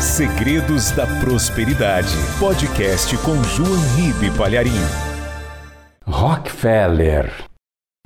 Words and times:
Segredos 0.00 0.92
da 0.92 1.08
Prosperidade. 1.18 2.14
Podcast 2.38 3.18
com 3.18 3.34
João 3.42 3.76
Ribe 3.96 4.30
Palharim. 4.36 4.70
Rockefeller. 6.06 7.32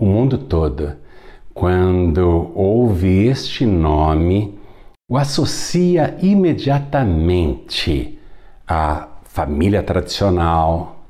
O 0.00 0.06
mundo 0.06 0.38
todo, 0.38 0.96
quando 1.52 2.50
ouve 2.54 3.26
este 3.26 3.66
nome, 3.66 4.58
o 5.06 5.18
associa 5.18 6.16
imediatamente 6.22 8.18
à 8.66 9.08
família 9.24 9.82
tradicional, 9.82 11.04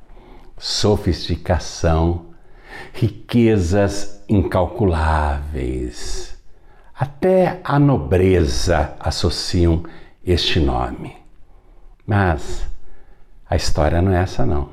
sofisticação, 0.58 2.26
riquezas 2.92 4.24
incalculáveis. 4.28 6.36
Até 6.92 7.60
a 7.62 7.78
nobreza 7.78 8.96
associam 8.98 9.84
este 10.24 10.60
nome. 10.60 11.16
Mas 12.06 12.66
a 13.48 13.56
história 13.56 14.00
não 14.00 14.12
é 14.12 14.22
essa 14.22 14.46
não. 14.46 14.70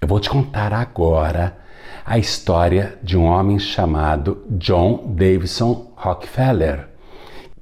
Eu 0.00 0.08
vou 0.08 0.20
te 0.20 0.28
contar 0.28 0.72
agora 0.72 1.58
a 2.04 2.18
história 2.18 2.98
de 3.02 3.16
um 3.16 3.24
homem 3.24 3.58
chamado 3.58 4.44
John 4.50 5.14
Davidson 5.14 5.92
Rockefeller, 5.96 6.88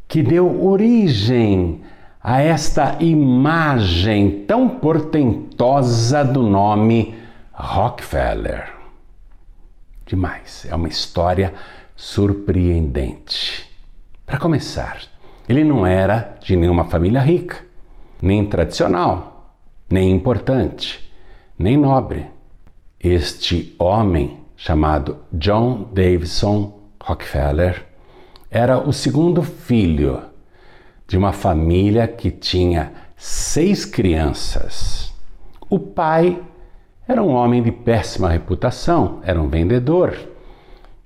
que 0.09 0.23
deu 0.23 0.65
origem 0.65 1.83
a 2.23 2.41
esta 2.41 2.97
imagem 3.01 4.45
tão 4.47 4.69
portentosa 4.69 6.25
do 6.25 6.43
nome 6.43 7.15
Rockefeller. 7.53 8.73
Demais, 10.07 10.67
é 10.69 10.75
uma 10.75 10.89
história 10.89 11.55
surpreendente. 11.95 13.71
Para 14.27 14.39
começar, 14.39 15.03
ele 15.51 15.65
não 15.65 15.85
era 15.85 16.37
de 16.41 16.55
nenhuma 16.55 16.85
família 16.85 17.21
rica, 17.21 17.57
nem 18.23 18.47
tradicional, 18.47 19.57
nem 19.91 20.13
importante, 20.13 21.13
nem 21.59 21.77
nobre. 21.77 22.27
Este 23.01 23.75
homem, 23.77 24.39
chamado 24.57 25.17
John 25.33 25.91
Davidson 25.93 26.79
Rockefeller, 27.03 27.85
era 28.49 28.79
o 28.79 28.93
segundo 28.93 29.43
filho 29.43 30.23
de 31.09 31.19
uma 31.19 31.33
família 31.33 32.07
que 32.07 32.31
tinha 32.31 32.93
seis 33.17 33.85
crianças. 33.85 35.13
O 35.69 35.81
pai 35.81 36.41
era 37.09 37.21
um 37.21 37.35
homem 37.35 37.61
de 37.61 37.73
péssima 37.73 38.29
reputação, 38.29 39.19
era 39.25 39.43
um 39.43 39.49
vendedor 39.49 40.17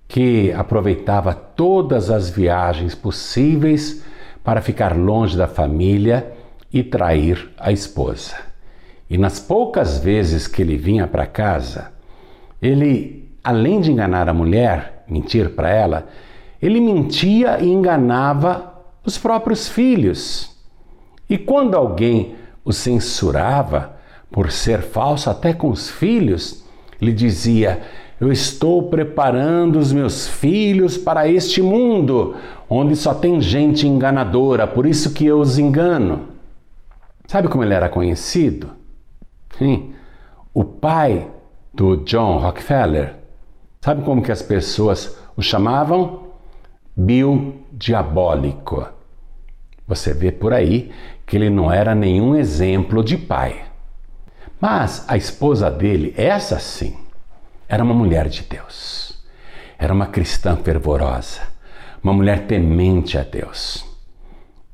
que 0.06 0.52
aproveitava 0.52 1.32
todas 1.32 2.10
as 2.10 2.28
viagens 2.28 2.94
possíveis 2.94 4.04
para 4.44 4.60
ficar 4.60 4.96
longe 4.96 5.36
da 5.36 5.48
família 5.48 6.32
e 6.70 6.82
trair 6.82 7.50
a 7.58 7.72
esposa. 7.72 8.36
E 9.08 9.16
nas 9.16 9.40
poucas 9.40 9.98
vezes 9.98 10.46
que 10.46 10.60
ele 10.60 10.76
vinha 10.76 11.06
para 11.06 11.26
casa, 11.26 11.92
ele, 12.60 13.28
além 13.42 13.80
de 13.80 13.90
enganar 13.90 14.28
a 14.28 14.34
mulher, 14.34 15.04
mentir 15.08 15.50
para 15.50 15.70
ela, 15.70 16.06
ele 16.60 16.80
mentia 16.80 17.58
e 17.60 17.68
enganava 17.68 18.74
os 19.04 19.18
próprios 19.18 19.68
filhos. 19.68 20.54
E 21.28 21.38
quando 21.38 21.74
alguém 21.74 22.36
o 22.64 22.72
censurava 22.72 23.96
por 24.30 24.50
ser 24.50 24.80
falso 24.82 25.30
até 25.30 25.52
com 25.52 25.70
os 25.70 25.90
filhos, 25.90 26.64
lhe 27.00 27.12
dizia: 27.12 27.82
Eu 28.20 28.32
estou 28.32 28.84
preparando 28.84 29.78
os 29.78 29.92
meus 29.92 30.26
filhos 30.26 30.96
para 30.96 31.28
este 31.28 31.60
mundo, 31.62 32.34
onde 32.74 32.96
só 32.96 33.14
tem 33.14 33.40
gente 33.40 33.86
enganadora, 33.86 34.66
por 34.66 34.84
isso 34.84 35.12
que 35.12 35.24
eu 35.24 35.38
os 35.38 35.58
engano. 35.58 36.28
Sabe 37.26 37.48
como 37.48 37.62
ele 37.62 37.72
era 37.72 37.88
conhecido? 37.88 38.70
Sim, 39.56 39.94
o 40.52 40.64
pai 40.64 41.30
do 41.72 41.98
John 41.98 42.38
Rockefeller. 42.38 43.14
Sabe 43.80 44.02
como 44.02 44.22
que 44.22 44.32
as 44.32 44.42
pessoas 44.42 45.16
o 45.36 45.42
chamavam? 45.42 46.24
Bill 46.96 47.60
Diabólico. 47.72 48.88
Você 49.86 50.12
vê 50.12 50.32
por 50.32 50.52
aí 50.52 50.92
que 51.26 51.36
ele 51.36 51.50
não 51.50 51.70
era 51.70 51.94
nenhum 51.94 52.34
exemplo 52.34 53.04
de 53.04 53.16
pai. 53.16 53.62
Mas 54.60 55.04
a 55.06 55.16
esposa 55.16 55.70
dele, 55.70 56.12
essa 56.16 56.58
sim, 56.58 56.96
era 57.68 57.84
uma 57.84 57.94
mulher 57.94 58.28
de 58.28 58.42
Deus. 58.42 59.22
Era 59.78 59.92
uma 59.92 60.06
cristã 60.06 60.56
fervorosa 60.56 61.53
uma 62.04 62.12
mulher 62.12 62.46
temente 62.46 63.16
a 63.16 63.22
Deus. 63.22 63.82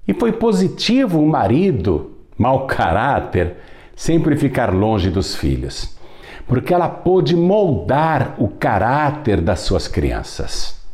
E 0.07 0.13
foi 0.13 0.33
positivo 0.33 1.21
o 1.21 1.29
marido, 1.29 2.19
mau 2.37 2.67
caráter, 2.67 3.59
sempre 3.95 4.37
ficar 4.37 4.75
longe 4.75 5.09
dos 5.11 5.37
filhos, 5.37 5.97
porque 6.49 6.75
ela 6.75 6.89
pôde 6.89 7.37
moldar 7.37 8.35
o 8.37 8.49
caráter 8.49 9.41
das 9.41 9.61
suas 9.61 9.87
crianças. 9.87 10.85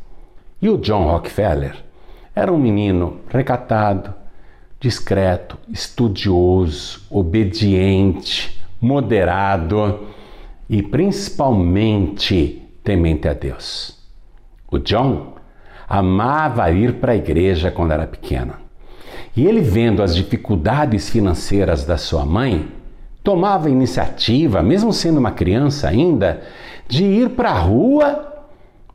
E 0.60 0.69
o 0.69 0.76
John 0.76 1.04
Rockefeller 1.04 1.76
era 2.34 2.53
um 2.53 2.58
menino 2.58 3.20
recatado, 3.30 4.12
discreto, 4.78 5.56
estudioso, 5.68 7.06
obediente, 7.10 8.62
moderado 8.78 10.08
e 10.68 10.82
principalmente 10.82 12.62
temente 12.84 13.26
a 13.26 13.32
Deus. 13.32 13.98
O 14.70 14.78
John 14.78 15.35
amava 15.88 16.70
ir 16.70 16.94
para 16.94 17.12
a 17.12 17.16
igreja 17.16 17.70
quando 17.70 17.92
era 17.92 18.06
pequeno. 18.06 18.54
E 19.36 19.47
ele, 19.47 19.60
vendo 19.60 20.02
as 20.02 20.14
dificuldades 20.14 21.08
financeiras 21.08 21.84
da 21.84 21.97
sua 21.97 22.24
mãe, 22.24 22.69
tomava 23.22 23.69
a 23.69 23.70
iniciativa, 23.70 24.62
mesmo 24.62 24.92
sendo 24.92 25.19
uma 25.19 25.30
criança 25.30 25.88
ainda, 25.88 26.42
de 26.88 27.04
ir 27.04 27.30
para 27.30 27.50
a 27.50 27.58
rua 27.58 28.32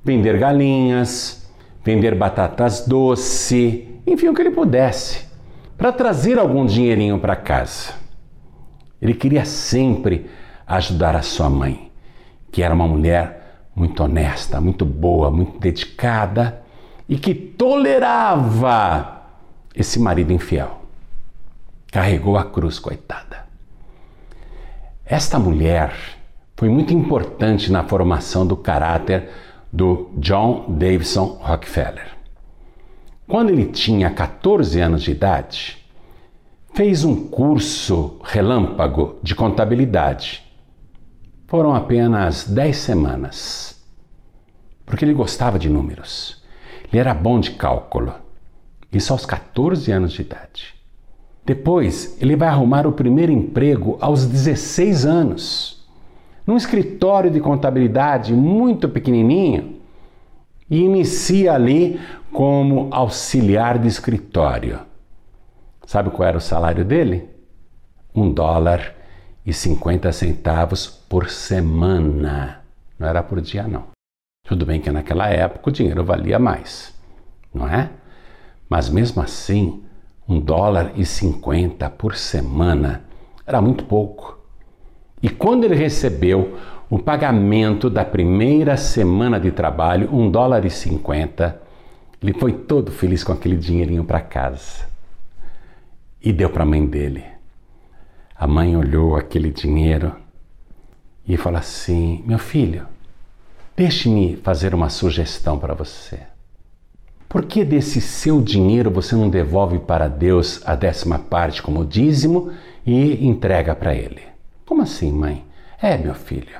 vender 0.03 0.37
galinhas, 0.37 1.47
vender 1.83 2.15
batatas 2.15 2.87
doce, 2.87 3.87
enfim, 4.05 4.29
o 4.29 4.33
que 4.33 4.41
ele 4.41 4.51
pudesse, 4.51 5.25
para 5.77 5.91
trazer 5.91 6.39
algum 6.39 6.65
dinheirinho 6.65 7.19
para 7.19 7.35
casa. 7.35 7.93
Ele 9.01 9.13
queria 9.13 9.45
sempre 9.45 10.29
ajudar 10.65 11.15
a 11.15 11.21
sua 11.21 11.49
mãe, 11.49 11.91
que 12.51 12.63
era 12.63 12.73
uma 12.73 12.87
mulher 12.87 13.67
muito 13.75 14.03
honesta, 14.03 14.59
muito 14.59 14.85
boa, 14.85 15.29
muito 15.29 15.59
dedicada 15.59 16.61
e 17.07 17.17
que 17.17 17.33
tolerava 17.33 19.21
esse 19.75 19.99
marido 19.99 20.31
infiel. 20.33 20.81
Carregou 21.91 22.37
a 22.37 22.45
cruz, 22.45 22.79
coitada. 22.79 23.45
Esta 25.05 25.37
mulher 25.37 25.93
foi 26.55 26.69
muito 26.69 26.93
importante 26.93 27.71
na 27.71 27.83
formação 27.83 28.45
do 28.45 28.55
caráter 28.55 29.29
do 29.73 30.11
John 30.17 30.65
Davidson 30.69 31.39
Rockefeller. 31.41 32.11
Quando 33.27 33.49
ele 33.49 33.65
tinha 33.65 34.09
14 34.09 34.79
anos 34.79 35.03
de 35.03 35.11
idade, 35.11 35.77
fez 36.73 37.03
um 37.03 37.27
curso 37.27 38.19
relâmpago 38.23 39.19
de 39.23 39.35
contabilidade. 39.35 40.43
Foram 41.47 41.73
apenas 41.73 42.45
10 42.47 42.77
semanas, 42.77 43.81
porque 44.85 45.03
ele 45.03 45.13
gostava 45.13 45.59
de 45.59 45.69
números. 45.69 46.40
Ele 46.91 46.99
era 46.99 47.13
bom 47.13 47.39
de 47.39 47.51
cálculo. 47.51 48.13
Isso 48.91 49.13
aos 49.13 49.25
14 49.25 49.91
anos 49.91 50.11
de 50.11 50.21
idade. 50.21 50.75
Depois, 51.45 52.17
ele 52.21 52.35
vai 52.35 52.49
arrumar 52.49 52.85
o 52.85 52.91
primeiro 52.91 53.31
emprego 53.31 53.97
aos 54.01 54.25
16 54.25 55.05
anos, 55.05 55.87
num 56.45 56.57
escritório 56.57 57.31
de 57.31 57.39
contabilidade 57.39 58.33
muito 58.33 58.89
pequenininho, 58.89 59.79
e 60.69 60.81
inicia 60.81 61.53
ali 61.53 61.99
como 62.31 62.89
auxiliar 62.91 63.79
de 63.79 63.87
escritório. 63.87 64.79
Sabe 65.85 66.09
qual 66.09 66.27
era 66.27 66.37
o 66.37 66.41
salário 66.41 66.85
dele? 66.85 67.27
Um 68.13 68.31
dólar 68.31 68.95
e 69.45 69.51
50 69.51 70.11
centavos 70.11 70.87
por 70.87 71.29
semana. 71.29 72.61
Não 72.99 73.07
era 73.07 73.23
por 73.23 73.41
dia, 73.41 73.67
não. 73.67 73.85
Tudo 74.51 74.65
bem 74.65 74.81
que 74.81 74.91
naquela 74.91 75.29
época 75.29 75.69
o 75.69 75.71
dinheiro 75.71 76.03
valia 76.03 76.37
mais, 76.37 76.93
não 77.53 77.65
é? 77.65 77.89
Mas 78.67 78.89
mesmo 78.89 79.21
assim, 79.21 79.81
um 80.27 80.41
dólar 80.41 80.91
e 80.97 81.05
cinquenta 81.05 81.89
por 81.89 82.17
semana 82.17 83.05
era 83.47 83.61
muito 83.61 83.85
pouco. 83.85 84.37
E 85.23 85.29
quando 85.29 85.63
ele 85.63 85.75
recebeu 85.75 86.57
o 86.89 86.99
pagamento 86.99 87.89
da 87.89 88.03
primeira 88.03 88.75
semana 88.75 89.39
de 89.39 89.51
trabalho, 89.51 90.13
um 90.13 90.29
dólar 90.29 90.65
e 90.65 90.69
cinquenta, 90.69 91.61
ele 92.21 92.33
foi 92.33 92.51
todo 92.51 92.91
feliz 92.91 93.23
com 93.23 93.31
aquele 93.31 93.55
dinheirinho 93.55 94.03
para 94.03 94.19
casa 94.19 94.85
e 96.21 96.33
deu 96.33 96.49
para 96.49 96.63
a 96.63 96.65
mãe 96.65 96.85
dele. 96.85 97.23
A 98.35 98.45
mãe 98.45 98.75
olhou 98.75 99.15
aquele 99.15 99.49
dinheiro 99.49 100.13
e 101.25 101.37
falou 101.37 101.57
assim: 101.59 102.21
Meu 102.27 102.37
filho, 102.37 102.85
Deixe-me 103.75 104.35
fazer 104.37 104.75
uma 104.75 104.89
sugestão 104.89 105.57
para 105.57 105.73
você. 105.73 106.19
Por 107.27 107.45
que 107.45 107.63
desse 107.63 108.01
seu 108.01 108.41
dinheiro 108.41 108.91
você 108.91 109.15
não 109.15 109.29
devolve 109.29 109.79
para 109.79 110.09
Deus 110.09 110.61
a 110.65 110.75
décima 110.75 111.17
parte 111.17 111.61
como 111.63 111.85
dízimo 111.85 112.51
e 112.85 113.25
entrega 113.25 113.73
para 113.73 113.95
Ele? 113.95 114.21
Como 114.65 114.81
assim, 114.81 115.11
mãe? 115.11 115.45
É, 115.81 115.97
meu 115.97 116.13
filho. 116.13 116.59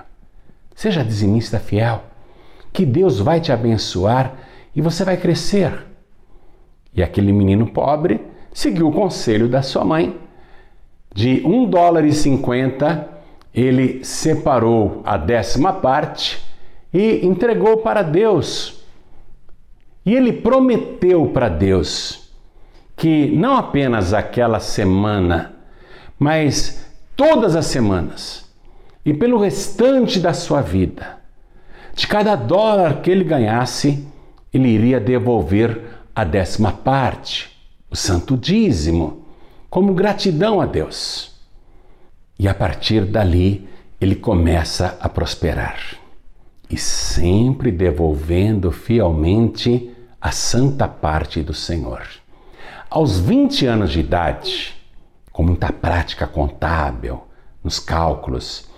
Seja 0.74 1.04
dizimista 1.04 1.60
fiel, 1.60 2.04
que 2.72 2.86
Deus 2.86 3.20
vai 3.20 3.42
te 3.42 3.52
abençoar 3.52 4.34
e 4.74 4.82
você 4.82 5.04
vai 5.04 5.18
crescer. 5.18 5.86
E 6.94 7.04
aquele 7.04 7.34
menino 7.34 7.68
pobre 7.68 8.22
seguiu 8.54 8.88
o 8.88 8.94
conselho 8.94 9.50
da 9.50 9.62
sua 9.62 9.84
mãe. 9.84 10.18
De 11.14 11.42
um 11.46 11.70
dólar 11.70 12.06
e 12.06 12.14
cinquenta, 12.14 13.10
ele 13.54 14.04
separou 14.06 15.02
a 15.04 15.18
décima 15.18 15.74
parte 15.74 16.42
e 16.94 17.26
entregou 17.26 17.78
para 17.78 18.02
Deus 18.02 18.82
e 20.06 20.16
ele 20.16 20.34
prometeu 20.34 21.28
para 21.28 21.48
Deus 21.48 22.32
que 22.96 23.28
não 23.32 23.56
apenas 23.56 24.14
aquela 24.14 24.60
semana, 24.60 25.54
mas 26.20 26.86
todas 27.16 27.56
as 27.56 27.66
semanas 27.66 28.50
e 29.06 29.14
pelo 29.14 29.40
restante 29.40 30.20
da 30.20 30.34
sua 30.34 30.62
vida, 30.62 31.18
de 31.96 32.08
cada 32.08 32.36
dólar 32.36 33.02
que 33.02 33.10
ele 33.10 33.24
ganhasse, 33.24 34.08
ele 34.54 34.70
iria 34.70 35.00
devolver 35.00 35.82
a 36.16 36.24
décima 36.24 36.72
parte, 36.72 37.50
o 37.90 37.96
santo 37.96 38.38
dízimo, 38.38 39.26
como 39.70 39.94
gratidão 39.94 40.62
a 40.62 40.66
Deus. 40.66 41.32
E 42.38 42.48
a 42.48 42.54
partir 42.54 43.06
dali, 43.06 43.68
ele 44.00 44.16
começa 44.16 44.98
a 45.02 45.10
prosperar 45.10 46.01
e 46.72 46.78
sempre 46.78 47.70
devolvendo 47.70 48.72
fielmente 48.72 49.92
a 50.22 50.32
santa 50.32 50.88
parte 50.88 51.44
do 51.44 51.54
Senhor. 51.54 52.04
Aos 52.90 53.20
20 53.20 53.66
anos 53.66 53.92
de 53.92 54.00
idade, 54.00 54.74
com 55.34 55.44
muita 55.44 55.72
prática 55.74 56.26
contábil 56.26 57.24
nos 57.62 57.78
cálculos, 57.78 58.70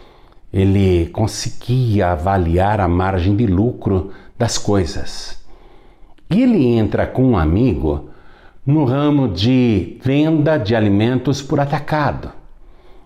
ele 0.51 1.07
conseguia 1.07 2.11
avaliar 2.11 2.79
a 2.79 2.87
margem 2.87 3.35
de 3.35 3.45
lucro 3.45 4.11
das 4.37 4.57
coisas. 4.57 5.43
E 6.29 6.41
ele 6.41 6.65
entra 6.65 7.05
com 7.05 7.23
um 7.23 7.37
amigo 7.37 8.09
no 8.65 8.85
ramo 8.85 9.27
de 9.27 9.99
venda 10.01 10.57
de 10.57 10.75
alimentos 10.75 11.41
por 11.41 11.59
atacado 11.59 12.31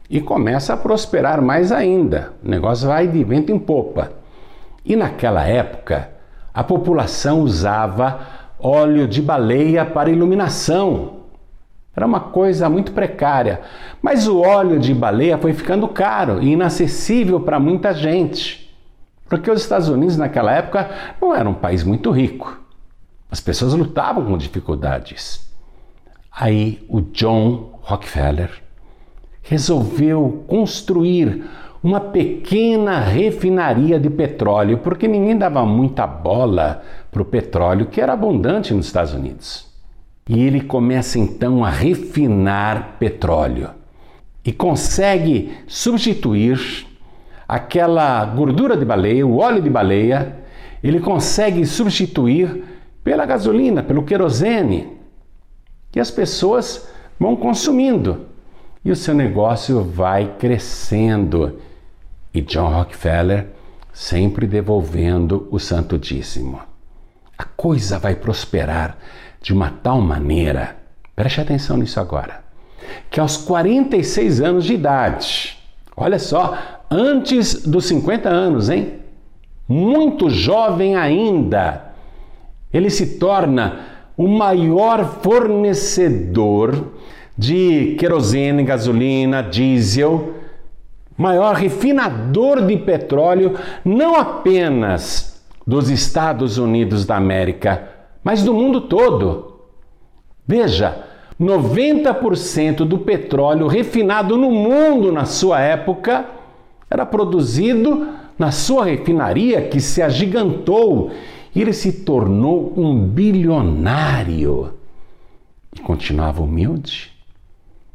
e 0.09 0.21
começa 0.21 0.73
a 0.73 0.77
prosperar 0.77 1.41
mais 1.41 1.73
ainda. 1.73 2.33
O 2.41 2.49
negócio 2.49 2.87
vai 2.87 3.07
de 3.07 3.21
vento 3.23 3.51
em 3.51 3.59
popa. 3.59 4.26
E 4.87 4.95
naquela 4.95 5.43
época, 5.43 6.09
a 6.53 6.63
população 6.63 7.41
usava 7.41 8.21
óleo 8.57 9.05
de 9.05 9.21
baleia 9.21 9.85
para 9.85 10.09
iluminação. 10.09 11.17
Era 11.93 12.05
uma 12.05 12.21
coisa 12.21 12.69
muito 12.69 12.93
precária. 12.93 13.59
Mas 14.01 14.27
o 14.27 14.39
óleo 14.39 14.79
de 14.79 14.93
baleia 14.93 15.37
foi 15.37 15.51
ficando 15.51 15.89
caro 15.89 16.41
e 16.41 16.53
inacessível 16.53 17.41
para 17.41 17.59
muita 17.59 17.93
gente. 17.93 18.73
Porque 19.27 19.51
os 19.51 19.61
Estados 19.61 19.89
Unidos, 19.89 20.15
naquela 20.15 20.53
época, 20.53 20.89
não 21.21 21.35
era 21.35 21.49
um 21.49 21.53
país 21.53 21.83
muito 21.83 22.09
rico. 22.09 22.57
As 23.29 23.41
pessoas 23.41 23.73
lutavam 23.73 24.23
com 24.23 24.37
dificuldades. 24.37 25.45
Aí 26.31 26.85
o 26.87 27.01
John 27.01 27.77
Rockefeller 27.81 28.63
resolveu 29.43 30.45
construir 30.47 31.43
uma 31.83 31.99
pequena 31.99 32.99
refinaria 32.99 33.99
de 33.99 34.09
petróleo, 34.09 34.79
porque 34.79 35.07
ninguém 35.07 35.37
dava 35.37 35.65
muita 35.65 36.07
bola 36.07 36.81
para 37.11 37.21
o 37.21 37.25
petróleo 37.25 37.85
que 37.85 38.01
era 38.01 38.13
abundante 38.13 38.73
nos 38.73 38.87
Estados 38.87 39.13
Unidos. 39.13 39.67
E 40.27 40.43
ele 40.43 40.61
começa 40.61 41.17
então 41.17 41.63
a 41.63 41.69
refinar 41.69 42.97
petróleo 42.99 43.69
e 44.43 44.51
consegue 44.51 45.53
substituir 45.67 46.87
aquela 47.47 48.25
gordura 48.25 48.75
de 48.75 48.83
baleia, 48.83 49.25
o 49.25 49.37
óleo 49.37 49.61
de 49.61 49.69
baleia, 49.69 50.37
ele 50.83 50.99
consegue 50.99 51.65
substituir 51.65 52.63
pela 53.03 53.25
gasolina, 53.25 53.81
pelo 53.81 54.03
querosene. 54.03 54.97
E 55.95 55.99
as 55.99 56.11
pessoas 56.11 56.89
vão 57.19 57.35
consumindo 57.35 58.27
e 58.83 58.91
o 58.91 58.95
seu 58.95 59.13
negócio 59.13 59.81
vai 59.81 60.35
crescendo 60.37 61.59
e 62.33 62.41
John 62.41 62.69
Rockefeller 62.69 63.47
sempre 63.93 64.45
devolvendo 64.45 65.47
o 65.49 65.59
santo 65.59 65.97
dízimo. 65.97 66.61
A 67.37 67.43
coisa 67.43 67.97
vai 67.97 68.15
prosperar 68.15 68.97
de 69.41 69.53
uma 69.53 69.71
tal 69.81 69.99
maneira, 70.01 70.77
preste 71.15 71.41
atenção 71.41 71.77
nisso 71.77 71.99
agora, 71.99 72.43
que 73.09 73.19
aos 73.19 73.37
46 73.37 74.41
anos 74.41 74.65
de 74.65 74.73
idade, 74.73 75.57
olha 75.95 76.19
só, 76.19 76.57
antes 76.91 77.65
dos 77.65 77.85
50 77.85 78.29
anos, 78.29 78.69
hein? 78.69 78.99
Muito 79.67 80.29
jovem 80.29 80.95
ainda, 80.95 81.93
ele 82.71 82.89
se 82.89 83.17
torna 83.17 83.79
o 84.15 84.27
maior 84.27 85.21
fornecedor 85.21 86.93
de 87.37 87.95
querosene, 87.99 88.63
gasolina, 88.63 89.41
diesel 89.41 90.36
maior 91.17 91.55
refinador 91.55 92.65
de 92.65 92.77
petróleo, 92.77 93.55
não 93.83 94.15
apenas 94.15 95.43
dos 95.65 95.89
Estados 95.89 96.57
Unidos 96.57 97.05
da 97.05 97.17
América, 97.17 97.89
mas 98.23 98.43
do 98.43 98.53
mundo 98.53 98.81
todo. 98.81 99.61
Veja, 100.47 101.05
90% 101.39 102.85
do 102.85 102.99
petróleo 102.99 103.67
refinado 103.67 104.37
no 104.37 104.49
mundo 104.49 105.11
na 105.11 105.25
sua 105.25 105.59
época 105.59 106.25
era 106.89 107.05
produzido 107.05 108.07
na 108.37 108.51
sua 108.51 108.85
refinaria 108.85 109.67
que 109.67 109.79
se 109.79 110.01
agigantou 110.01 111.11
e 111.53 111.61
ele 111.61 111.73
se 111.73 112.03
tornou 112.03 112.73
um 112.77 112.97
bilionário. 112.97 114.73
E 115.75 115.79
continuava 115.81 116.41
humilde, 116.41 117.11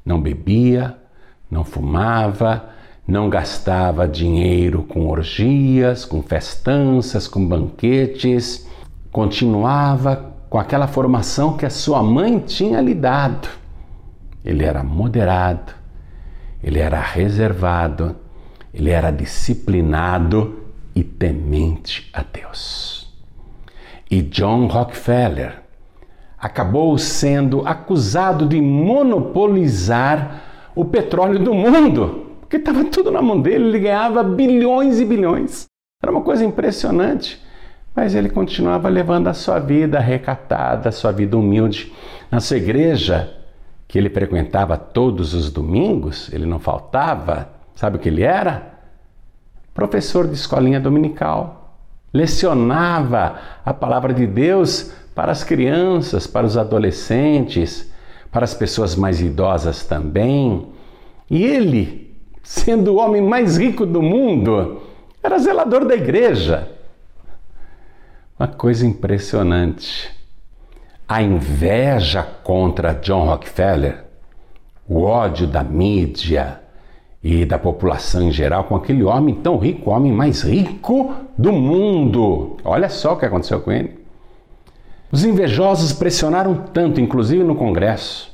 não 0.05 0.21
bebia, 0.21 0.97
não 1.51 1.65
fumava, 1.65 2.72
não 3.07 3.29
gastava 3.29 4.07
dinheiro 4.07 4.85
com 4.85 5.09
orgias, 5.09 6.05
com 6.05 6.23
festanças, 6.23 7.27
com 7.27 7.45
banquetes, 7.45 8.69
continuava 9.11 10.33
com 10.49 10.59
aquela 10.59 10.87
formação 10.87 11.57
que 11.57 11.67
a 11.67 11.71
sua 11.71 12.03
mãe 12.03 12.39
tinha 12.39 12.81
lhe 12.81 12.95
dado. 12.95 13.49
Ele 14.45 14.65
era 14.65 14.85
moderado, 14.85 15.73
ele 16.63 16.79
era 16.79 17.01
reservado, 17.01 18.17
ele 18.73 18.91
era 18.91 19.11
disciplinado 19.11 20.61
e 20.95 21.03
temente 21.03 22.09
a 22.13 22.23
Deus. 22.23 23.13
E 24.11 24.23
John 24.23 24.67
Rockefeller 24.67 25.61
acabou 26.39 26.97
sendo 26.99 27.67
acusado 27.67 28.47
de 28.47 28.61
monopolizar 28.61 30.43
o 30.75 30.85
petróleo 30.85 31.39
do 31.39 31.55
mundo 31.55 32.22
porque 32.53 32.69
estava 32.69 32.85
tudo 32.85 33.11
na 33.11 33.23
mão 33.23 33.41
dele, 33.41 33.65
ele 33.65 33.79
ganhava 33.79 34.23
bilhões 34.23 35.01
e 35.01 35.07
bilhões. 35.07 35.65
Era 36.03 36.13
uma 36.13 36.21
coisa 36.21 36.45
impressionante. 36.45 37.43
Mas 37.97 38.15
ele 38.15 38.29
continuava 38.29 38.91
levando 38.91 39.29
a 39.29 39.33
sua 39.33 39.59
vida 39.59 39.99
recatada, 39.99 40.91
a 40.91 40.93
sua 40.93 41.13
vida 41.13 41.35
humilde. 41.35 41.91
Na 42.31 42.41
sua 42.41 42.59
igreja, 42.59 43.33
que 43.89 43.97
ele 43.97 44.11
frequentava 44.11 44.77
todos 44.77 45.33
os 45.33 45.51
domingos, 45.51 46.31
ele 46.31 46.45
não 46.45 46.59
faltava. 46.59 47.49
Sabe 47.75 47.97
o 47.97 47.99
que 47.99 48.11
ele 48.11 48.23
era? 48.23 48.81
Professor 49.73 50.29
de 50.29 50.35
escolinha 50.35 50.79
dominical. 50.79 51.79
Lecionava 52.13 53.39
a 53.65 53.73
palavra 53.73 54.13
de 54.13 54.27
Deus 54.27 54.93
para 55.15 55.33
as 55.33 55.43
crianças, 55.43 56.27
para 56.27 56.45
os 56.45 56.59
adolescentes, 56.59 57.91
para 58.31 58.45
as 58.45 58.53
pessoas 58.53 58.95
mais 58.95 59.23
idosas 59.23 59.87
também. 59.87 60.67
E 61.31 61.43
ele 61.45 62.02
sendo 62.53 62.93
o 62.93 62.97
homem 62.97 63.23
mais 63.23 63.57
rico 63.57 63.87
do 63.87 64.03
mundo, 64.03 64.83
era 65.23 65.39
zelador 65.39 65.87
da 65.87 65.95
igreja. 65.95 66.71
Uma 68.39 68.47
coisa 68.47 68.87
impressionante. 68.87 70.11
A 71.09 71.23
inveja 71.23 72.23
contra 72.45 72.93
John 72.93 73.25
Rockefeller, 73.25 74.05
o 74.87 75.03
ódio 75.03 75.47
da 75.47 75.65
mídia 75.65 76.61
e 77.23 77.47
da 77.47 77.59
população 77.59 78.23
em 78.23 78.33
geral 78.33 78.65
com 78.65 78.77
aquele 78.77 79.03
homem 79.03 79.35
tão 79.37 79.57
rico, 79.57 79.89
o 79.89 79.93
homem 79.93 80.13
mais 80.13 80.43
rico 80.43 81.15
do 81.39 81.53
mundo. 81.53 82.59
Olha 82.65 82.91
só 82.91 83.15
o 83.15 83.17
que 83.17 83.25
aconteceu 83.25 83.61
com 83.61 83.73
ele. 83.73 83.99
Os 85.11 85.25
invejosos 85.25 85.93
pressionaram 85.93 86.55
tanto, 86.55 87.01
inclusive 87.01 87.43
no 87.43 87.55
Congresso, 87.55 88.32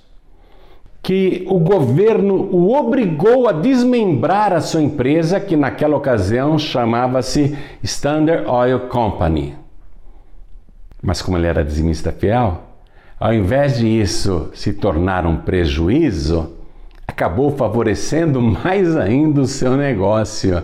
que 1.03 1.47
o 1.49 1.59
governo 1.59 2.35
o 2.53 2.75
obrigou 2.75 3.49
a 3.49 3.53
desmembrar 3.53 4.53
a 4.53 4.61
sua 4.61 4.83
empresa, 4.83 5.41
que 5.41 5.57
naquela 5.57 5.97
ocasião 5.97 6.59
chamava-se 6.59 7.57
Standard 7.83 8.47
Oil 8.47 8.81
Company. 8.89 9.57
Mas 11.03 11.23
como 11.23 11.39
ele 11.39 11.47
era 11.47 11.65
dizimista 11.65 12.13
fiel, 12.13 12.63
ao 13.19 13.33
invés 13.33 13.79
de 13.79 13.87
isso 13.87 14.51
se 14.55 14.73
tornar 14.73 15.27
um 15.27 15.39
prejuízo, 15.39 16.53
acabou 17.07 17.57
favorecendo 17.57 18.41
mais 18.41 18.97
ainda 18.97 19.41
o 19.41 19.47
seu 19.47 19.77
negócio. 19.77 20.63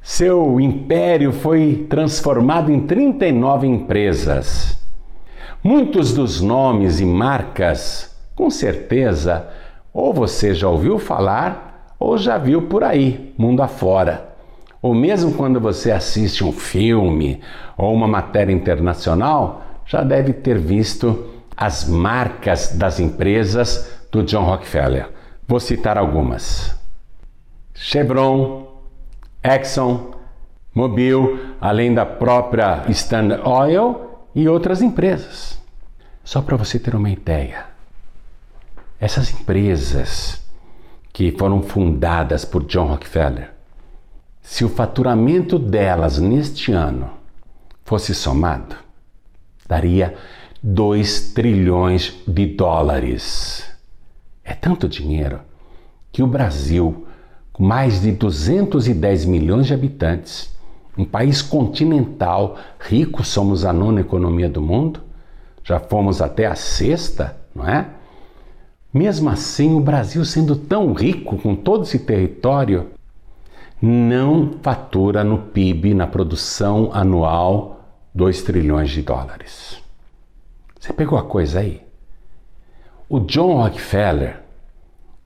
Seu 0.00 0.60
império 0.60 1.32
foi 1.32 1.86
transformado 1.88 2.70
em 2.70 2.80
39 2.80 3.66
empresas. 3.66 4.78
Muitos 5.62 6.12
dos 6.12 6.40
nomes 6.40 7.00
e 7.00 7.06
marcas, 7.06 8.13
com 8.34 8.50
certeza, 8.50 9.48
ou 9.92 10.12
você 10.12 10.54
já 10.54 10.68
ouviu 10.68 10.98
falar 10.98 11.94
ou 11.98 12.18
já 12.18 12.36
viu 12.36 12.62
por 12.62 12.84
aí, 12.84 13.34
mundo 13.38 13.62
afora. 13.62 14.34
Ou 14.82 14.94
mesmo 14.94 15.32
quando 15.34 15.58
você 15.58 15.90
assiste 15.90 16.44
um 16.44 16.52
filme 16.52 17.40
ou 17.76 17.94
uma 17.94 18.06
matéria 18.06 18.52
internacional, 18.52 19.62
já 19.86 20.02
deve 20.02 20.32
ter 20.32 20.58
visto 20.58 21.30
as 21.56 21.88
marcas 21.88 22.76
das 22.76 23.00
empresas 23.00 23.90
do 24.10 24.22
John 24.22 24.44
Rockefeller. 24.44 25.08
Vou 25.48 25.60
citar 25.60 25.96
algumas: 25.96 26.76
Chevron, 27.74 28.66
Exxon, 29.42 30.12
Mobil, 30.74 31.38
além 31.60 31.94
da 31.94 32.04
própria 32.04 32.84
Standard 32.88 33.46
Oil 33.48 34.00
e 34.34 34.48
outras 34.48 34.82
empresas. 34.82 35.58
Só 36.22 36.42
para 36.42 36.56
você 36.56 36.78
ter 36.78 36.94
uma 36.94 37.10
ideia, 37.10 37.66
essas 38.98 39.32
empresas 39.32 40.42
que 41.12 41.32
foram 41.32 41.62
fundadas 41.62 42.44
por 42.44 42.64
John 42.64 42.86
Rockefeller 42.86 43.54
se 44.44 44.62
o 44.62 44.68
faturamento 44.68 45.58
delas 45.58 46.18
neste 46.18 46.70
ano 46.70 47.10
fosse 47.82 48.14
somado, 48.14 48.76
daria 49.66 50.14
2 50.62 51.32
trilhões 51.32 52.14
de 52.28 52.46
dólares. 52.46 53.64
É 54.44 54.52
tanto 54.52 54.86
dinheiro 54.86 55.40
que 56.12 56.22
o 56.22 56.26
Brasil, 56.26 57.06
com 57.54 57.64
mais 57.64 58.02
de 58.02 58.12
210 58.12 59.24
milhões 59.24 59.66
de 59.66 59.74
habitantes, 59.74 60.54
um 60.96 61.06
país 61.06 61.40
continental, 61.40 62.58
rico, 62.78 63.24
somos 63.24 63.64
a 63.64 63.72
nona 63.72 64.02
economia 64.02 64.48
do 64.48 64.60
mundo, 64.60 65.00
já 65.64 65.80
fomos 65.80 66.20
até 66.20 66.46
a 66.46 66.54
sexta, 66.54 67.34
não 67.54 67.66
é? 67.66 67.86
Mesmo 68.94 69.28
assim, 69.28 69.74
o 69.74 69.80
Brasil, 69.80 70.24
sendo 70.24 70.54
tão 70.54 70.92
rico 70.92 71.36
com 71.36 71.56
todo 71.56 71.82
esse 71.82 71.98
território, 71.98 72.90
não 73.82 74.52
fatura 74.62 75.24
no 75.24 75.36
PIB, 75.36 75.94
na 75.94 76.06
produção 76.06 76.90
anual, 76.92 77.80
2 78.14 78.42
trilhões 78.42 78.90
de 78.90 79.02
dólares. 79.02 79.82
Você 80.78 80.92
pegou 80.92 81.18
a 81.18 81.24
coisa 81.24 81.58
aí? 81.58 81.82
O 83.08 83.18
John 83.18 83.56
Rockefeller, 83.56 84.40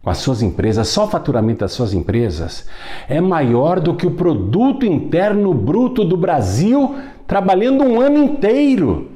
com 0.02 0.08
as 0.08 0.16
suas 0.18 0.40
empresas, 0.40 0.88
só 0.88 1.04
o 1.04 1.08
faturamento 1.08 1.60
das 1.60 1.72
suas 1.72 1.92
empresas 1.92 2.66
é 3.06 3.20
maior 3.20 3.80
do 3.80 3.94
que 3.94 4.06
o 4.06 4.12
produto 4.12 4.86
interno 4.86 5.52
bruto 5.52 6.06
do 6.06 6.16
Brasil 6.16 6.96
trabalhando 7.26 7.84
um 7.84 8.00
ano 8.00 8.16
inteiro. 8.16 9.10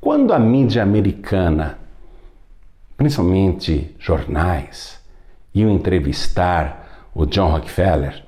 Quando 0.00 0.32
a 0.32 0.38
mídia 0.40 0.82
americana, 0.82 1.78
principalmente 2.96 3.94
jornais, 3.98 5.00
iam 5.54 5.70
entrevistar 5.70 7.08
o 7.14 7.26
John 7.26 7.50
Rockefeller, 7.50 8.24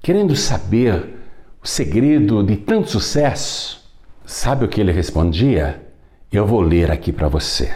querendo 0.00 0.34
saber 0.36 1.16
o 1.62 1.66
segredo 1.66 2.42
de 2.42 2.56
tanto 2.56 2.90
sucesso, 2.90 3.84
sabe 4.24 4.64
o 4.64 4.68
que 4.68 4.80
ele 4.80 4.92
respondia? 4.92 5.82
Eu 6.30 6.46
vou 6.46 6.60
ler 6.60 6.90
aqui 6.90 7.12
para 7.12 7.28
você. 7.28 7.74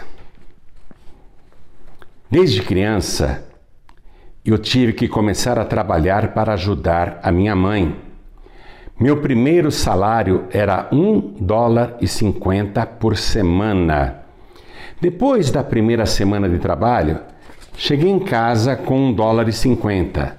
Desde 2.29 2.61
criança, 2.61 3.45
eu 4.45 4.57
tive 4.57 4.93
que 4.93 5.07
começar 5.07 5.57
a 5.59 5.65
trabalhar 5.65 6.33
para 6.33 6.53
ajudar 6.53 7.19
a 7.23 7.31
minha 7.31 7.55
mãe. 7.55 7.95
Meu 8.99 9.21
primeiro 9.21 9.71
salário 9.71 10.47
era 10.51 10.89
um 10.91 11.19
dólar 11.19 11.97
e 12.01 12.07
cinquenta 12.07 12.85
por 12.85 13.17
semana. 13.17 14.22
Depois 15.03 15.51
da 15.51 15.61
primeira 15.61 16.05
semana 16.05 16.47
de 16.47 16.59
trabalho, 16.59 17.19
Cheguei 17.75 18.09
em 18.09 18.19
casa 18.19 18.75
com 18.75 19.09
um 19.09 19.11
dólar 19.11 19.49
e 19.49 19.51
cinquenta. 19.51 20.37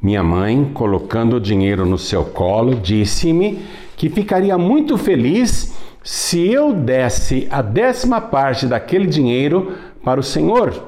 Minha 0.00 0.22
mãe, 0.22 0.70
colocando 0.72 1.36
o 1.36 1.40
dinheiro 1.40 1.84
no 1.84 1.98
seu 1.98 2.24
colo, 2.24 2.76
disse-me 2.76 3.58
que 3.96 4.08
ficaria 4.08 4.56
muito 4.56 4.96
feliz 4.96 5.76
se 6.02 6.48
eu 6.48 6.72
desse 6.72 7.46
a 7.50 7.60
décima 7.60 8.20
parte 8.20 8.66
daquele 8.66 9.06
dinheiro 9.06 9.76
para 10.02 10.18
o 10.20 10.22
Senhor. 10.22 10.82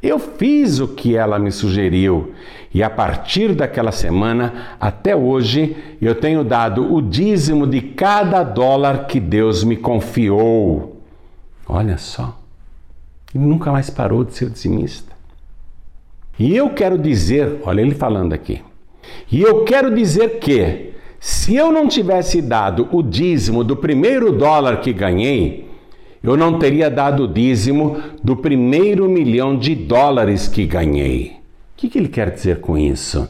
Eu 0.00 0.20
fiz 0.20 0.78
o 0.78 0.86
que 0.86 1.16
ela 1.16 1.38
me 1.38 1.50
sugeriu 1.50 2.32
e 2.72 2.80
a 2.80 2.90
partir 2.90 3.54
daquela 3.54 3.90
semana 3.90 4.76
até 4.78 5.16
hoje 5.16 5.76
eu 6.00 6.14
tenho 6.14 6.44
dado 6.44 6.94
o 6.94 7.02
dízimo 7.02 7.66
de 7.66 7.80
cada 7.80 8.44
dólar 8.44 9.06
que 9.08 9.18
Deus 9.18 9.64
me 9.64 9.76
confiou. 9.76 10.95
Olha 11.68 11.98
só. 11.98 12.38
Ele 13.34 13.44
nunca 13.44 13.72
mais 13.72 13.90
parou 13.90 14.24
de 14.24 14.34
ser 14.34 14.48
dizimista. 14.48 15.14
E 16.38 16.54
eu 16.54 16.70
quero 16.70 16.98
dizer, 16.98 17.60
olha 17.64 17.80
ele 17.80 17.94
falando 17.94 18.32
aqui, 18.32 18.62
e 19.30 19.40
eu 19.40 19.64
quero 19.64 19.94
dizer 19.94 20.38
que, 20.38 20.92
se 21.18 21.56
eu 21.56 21.72
não 21.72 21.88
tivesse 21.88 22.42
dado 22.42 22.88
o 22.92 23.02
dízimo 23.02 23.64
do 23.64 23.76
primeiro 23.76 24.32
dólar 24.32 24.80
que 24.80 24.92
ganhei, 24.92 25.66
eu 26.22 26.36
não 26.36 26.58
teria 26.58 26.90
dado 26.90 27.24
o 27.24 27.28
dízimo 27.28 28.00
do 28.22 28.36
primeiro 28.36 29.08
milhão 29.08 29.56
de 29.56 29.74
dólares 29.74 30.46
que 30.46 30.66
ganhei. 30.66 31.28
O 31.28 31.32
que, 31.76 31.88
que 31.88 31.98
ele 31.98 32.08
quer 32.08 32.30
dizer 32.30 32.60
com 32.60 32.76
isso? 32.76 33.28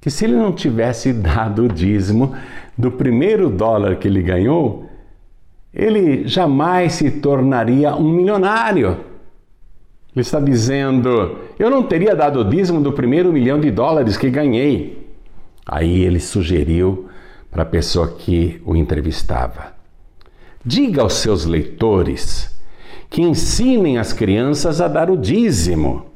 Que 0.00 0.10
se 0.10 0.24
ele 0.24 0.34
não 0.34 0.52
tivesse 0.52 1.12
dado 1.14 1.64
o 1.64 1.68
dízimo 1.68 2.34
do 2.76 2.90
primeiro 2.90 3.48
dólar 3.48 3.96
que 3.96 4.06
ele 4.06 4.22
ganhou, 4.22 4.86
ele 5.74 6.28
jamais 6.28 6.92
se 6.92 7.10
tornaria 7.10 7.96
um 7.96 8.08
milionário. 8.08 9.00
Ele 10.14 10.22
está 10.22 10.38
dizendo: 10.38 11.38
Eu 11.58 11.68
não 11.68 11.82
teria 11.82 12.14
dado 12.14 12.40
o 12.40 12.44
dízimo 12.48 12.80
do 12.80 12.92
primeiro 12.92 13.32
milhão 13.32 13.58
de 13.58 13.70
dólares 13.72 14.16
que 14.16 14.30
ganhei. 14.30 15.04
Aí 15.66 16.04
ele 16.04 16.20
sugeriu 16.20 17.08
para 17.50 17.64
a 17.64 17.66
pessoa 17.66 18.06
que 18.06 18.62
o 18.64 18.76
entrevistava: 18.76 19.74
Diga 20.64 21.02
aos 21.02 21.14
seus 21.14 21.44
leitores 21.44 22.54
que 23.10 23.22
ensinem 23.22 23.98
as 23.98 24.12
crianças 24.12 24.80
a 24.80 24.86
dar 24.86 25.10
o 25.10 25.16
dízimo, 25.16 26.06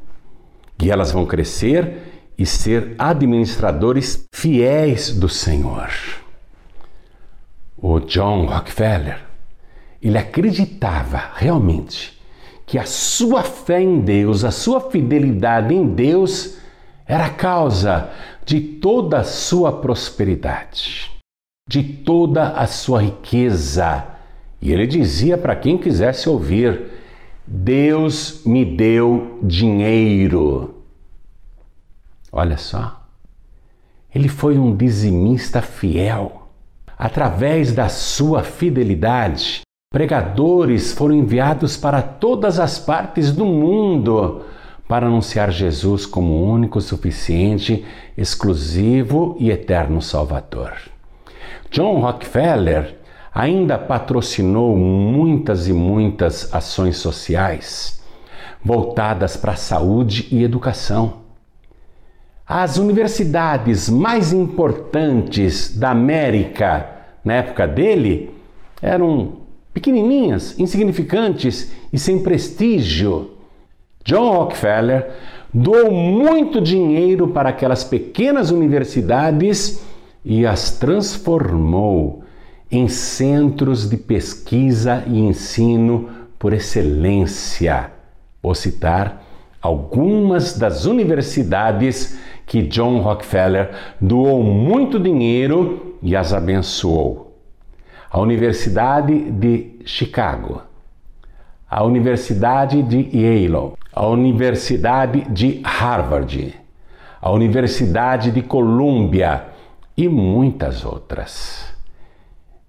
que 0.77 0.91
elas 0.91 1.11
vão 1.11 1.27
crescer 1.27 2.31
e 2.37 2.47
ser 2.47 2.95
administradores 2.97 4.29
fiéis 4.33 5.13
do 5.13 5.29
Senhor. 5.29 5.91
O 7.77 8.01
John 8.01 8.47
Rockefeller 8.47 9.28
ele 10.01 10.19
acreditava 10.19 11.33
realmente 11.35 12.19
que 12.67 12.79
a 12.79 12.85
sua 12.85 13.43
fé 13.43 13.81
em 13.81 14.01
Deus, 14.01 14.45
a 14.45 14.51
sua 14.51 14.91
fidelidade 14.91 15.75
em 15.75 15.87
Deus 15.87 16.59
era 17.07 17.27
a 17.27 17.31
causa 17.31 18.11
de 18.45 18.61
toda 18.61 19.21
a 19.21 19.25
sua 19.25 19.73
prosperidade, 19.73 21.11
de 21.67 21.83
toda 21.83 22.51
a 22.51 22.67
sua 22.67 23.03
riqueza. 23.03 24.07
E 24.61 24.71
ele 24.71 24.87
dizia 24.87 25.39
para 25.39 25.57
quem 25.57 25.79
quisesse 25.79 26.29
ouvir: 26.29 26.91
Deus 27.47 28.43
me 28.45 28.65
deu 28.65 29.39
dinheiro. 29.43 30.85
Olha 32.31 32.59
só, 32.59 33.07
ele 34.15 34.29
foi 34.29 34.59
um 34.59 34.77
dizimista 34.77 35.63
fiel. 35.63 36.45
Através 36.99 37.73
da 37.73 37.89
sua 37.89 38.43
fidelidade, 38.43 39.63
Pregadores 39.91 40.93
foram 40.93 41.15
enviados 41.15 41.75
para 41.79 42.03
todas 42.03 42.61
as 42.61 42.79
partes 42.79 43.33
do 43.33 43.47
mundo 43.47 44.43
para 44.87 45.07
anunciar 45.07 45.51
Jesus 45.51 46.05
como 46.05 46.45
único, 46.45 46.79
suficiente, 46.79 47.87
exclusivo 48.15 49.35
e 49.41 49.51
eterno 49.51 50.03
Salvador. 50.03 50.75
John 51.71 52.01
Rockefeller 52.01 52.99
ainda 53.35 53.79
patrocinou 53.79 54.77
muitas 54.77 55.67
e 55.69 55.73
muitas 55.73 56.53
ações 56.53 56.99
sociais 56.99 58.05
voltadas 58.63 59.39
para 59.39 59.53
a 59.53 59.57
saúde 59.57 60.29
e 60.31 60.45
educação. 60.45 61.21
As 62.47 62.77
universidades 62.77 63.89
mais 63.89 64.35
importantes 64.35 65.75
da 65.75 65.93
América 65.93 66.91
na 67.25 67.37
época 67.37 67.67
dele 67.67 68.35
eram 68.83 69.38
pequenininhas, 69.79 70.59
insignificantes 70.59 71.71
e 71.93 71.99
sem 71.99 72.19
prestígio. 72.19 73.31
John 74.05 74.33
Rockefeller 74.33 75.11
doou 75.55 75.93
muito 75.93 76.61
dinheiro 76.61 77.29
para 77.29 77.51
aquelas 77.51 77.85
pequenas 77.85 78.51
universidades 78.51 79.81
e 80.25 80.45
as 80.45 80.73
transformou 80.73 82.25
em 82.69 82.89
centros 82.89 83.89
de 83.89 83.97
pesquisa 83.97 85.05
e 85.07 85.21
ensino 85.21 86.09
por 86.39 86.53
excelência. 86.53 87.93
Vou 88.43 88.57
citar 88.57 89.25
algumas 89.63 90.59
das 90.59 90.87
universidades 90.87 92.19
que 92.47 92.63
John 92.63 92.99
Rockefeller 92.99 93.71
doou 94.01 94.43
muito 94.43 94.99
dinheiro 94.99 95.97
e 96.03 96.17
as 96.17 96.33
abençoou. 96.33 97.28
A 98.11 98.21
Universidade 98.21 99.31
de 99.31 99.81
Chicago, 99.85 100.63
a 101.69 101.85
Universidade 101.85 102.83
de 102.83 103.09
Yale, 103.15 103.75
a 103.93 104.07
Universidade 104.07 105.27
de 105.31 105.61
Harvard, 105.63 106.55
a 107.21 107.31
Universidade 107.31 108.31
de 108.31 108.41
Columbia 108.41 109.49
e 109.95 110.09
muitas 110.09 110.85
outras. 110.87 111.75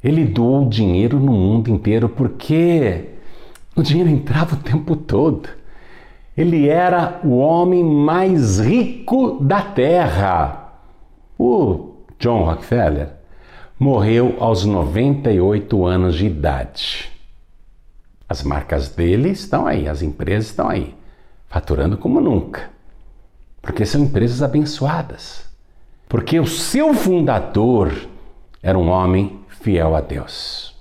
Ele 0.03 0.25
doou 0.25 0.67
dinheiro 0.67 1.19
no 1.19 1.31
mundo 1.31 1.69
inteiro 1.69 2.09
porque 2.09 3.11
o 3.75 3.81
dinheiro 3.81 4.09
entrava 4.09 4.55
o 4.55 4.59
tempo 4.59 4.95
todo. 4.95 5.47
Ele 6.35 6.67
era 6.67 7.21
o 7.23 7.37
homem 7.37 7.83
mais 7.83 8.59
rico 8.59 9.39
da 9.41 9.61
terra. 9.61 10.73
O 11.37 11.95
John 12.17 12.43
Rockefeller 12.43 13.18
morreu 13.79 14.35
aos 14.39 14.65
98 14.65 15.85
anos 15.85 16.15
de 16.15 16.25
idade. 16.25 17.09
As 18.27 18.43
marcas 18.43 18.89
dele 18.89 19.29
estão 19.29 19.65
aí, 19.65 19.87
as 19.87 20.01
empresas 20.01 20.47
estão 20.49 20.67
aí, 20.67 20.93
faturando 21.47 21.97
como 21.97 22.19
nunca. 22.19 22.69
Porque 23.61 23.85
são 23.85 24.01
empresas 24.01 24.43
abençoadas. 24.43 25.45
Porque 26.09 26.39
o 26.39 26.45
seu 26.45 26.93
fundador 26.93 27.93
era 28.61 28.77
um 28.77 28.89
homem 28.89 29.39
fiel 29.47 29.95
a 29.95 30.01
Deus. 30.01 30.75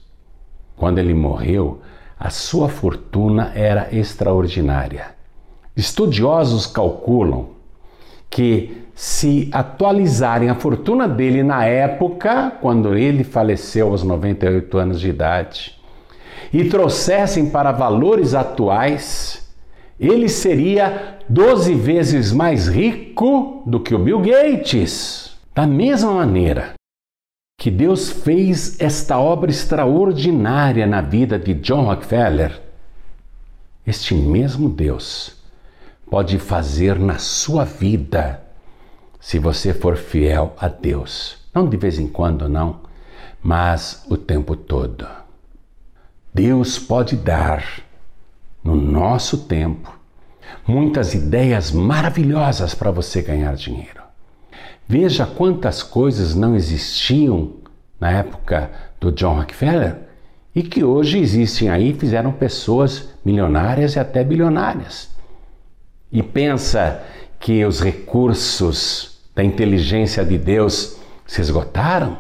Quando 0.77 0.99
ele 0.99 1.15
morreu, 1.15 1.81
a 2.19 2.31
sua 2.31 2.69
fortuna 2.69 3.53
era 3.55 3.95
extraordinária. 3.95 5.15
Estudiosos 5.77 6.67
calculam 6.67 7.51
que, 8.29 8.88
se 8.99 9.49
atualizarem 9.53 10.51
a 10.51 10.57
fortuna 10.57 11.07
dele 11.07 11.45
na 11.45 11.65
época, 11.65 12.51
quando 12.61 12.99
ele 12.99 13.23
faleceu 13.23 13.91
aos 13.91 14.03
98 14.03 14.77
anos 14.77 15.01
de 15.01 15.09
idade, 15.09 15.79
e 16.53 16.65
trouxessem 16.65 17.49
para 17.49 17.71
valores 17.71 18.35
atuais, 18.35 19.49
ele 20.01 20.29
seria 20.29 21.17
12 21.29 21.75
vezes 21.77 22.33
mais 22.33 22.67
rico 22.67 23.63
do 23.65 23.79
que 23.79 23.95
o 23.95 24.01
Bill 24.01 24.19
Gates. 24.19 25.39
Da 25.55 25.65
mesma 25.65 26.15
maneira 26.15 26.73
que 27.57 27.71
Deus 27.71 28.11
fez 28.11 28.81
esta 28.81 29.17
obra 29.17 29.49
extraordinária 29.49 30.89
na 30.89 31.01
vida 31.01 31.39
de 31.39 31.55
John 31.55 31.85
Rockefeller, 31.85 32.61
este 33.87 34.13
mesmo 34.13 34.69
Deus 34.69 35.37
pode 36.11 36.37
fazer 36.37 36.99
na 36.99 37.19
sua 37.19 37.65
vida 37.65 38.48
se 39.21 39.39
você 39.39 39.73
for 39.73 39.97
fiel 39.97 40.55
a 40.59 40.69
Deus. 40.69 41.39
Não 41.55 41.69
de 41.69 41.77
vez 41.77 41.99
em 41.99 42.07
quando, 42.07 42.49
não, 42.49 42.81
mas 43.43 44.05
o 44.09 44.17
tempo 44.17 44.57
todo. 44.57 45.07
Deus 46.33 46.79
pode 46.79 47.17
dar, 47.17 47.65
no 48.63 48.77
nosso 48.77 49.39
tempo, 49.47 49.93
muitas 50.67 51.15
ideias 51.15 51.71
maravilhosas 51.73 52.75
para 52.75 52.91
você 52.91 53.23
ganhar 53.23 53.55
dinheiro. 53.55 54.03
Veja 54.87 55.27
quantas 55.27 55.83
coisas 55.83 56.35
não 56.35 56.55
existiam 56.55 57.55
na 58.01 58.11
época 58.11 58.71
do 59.01 59.11
John 59.13 59.37
Rockefeller 59.37 59.99
e 60.55 60.63
que 60.63 60.83
hoje 60.83 61.19
existem 61.19 61.69
aí, 61.69 61.93
fizeram 61.93 62.33
pessoas 62.33 63.09
milionárias 63.25 63.97
e 63.97 63.99
até 63.99 64.25
bilionárias 64.25 65.19
e 66.11 66.23
pensa 66.23 67.03
que 67.41 67.65
os 67.65 67.81
recursos 67.81 69.19
da 69.35 69.45
inteligência 69.45 70.25
de 70.25 70.37
Deus 70.37 70.99
se 71.27 71.41
esgotaram? 71.41 72.19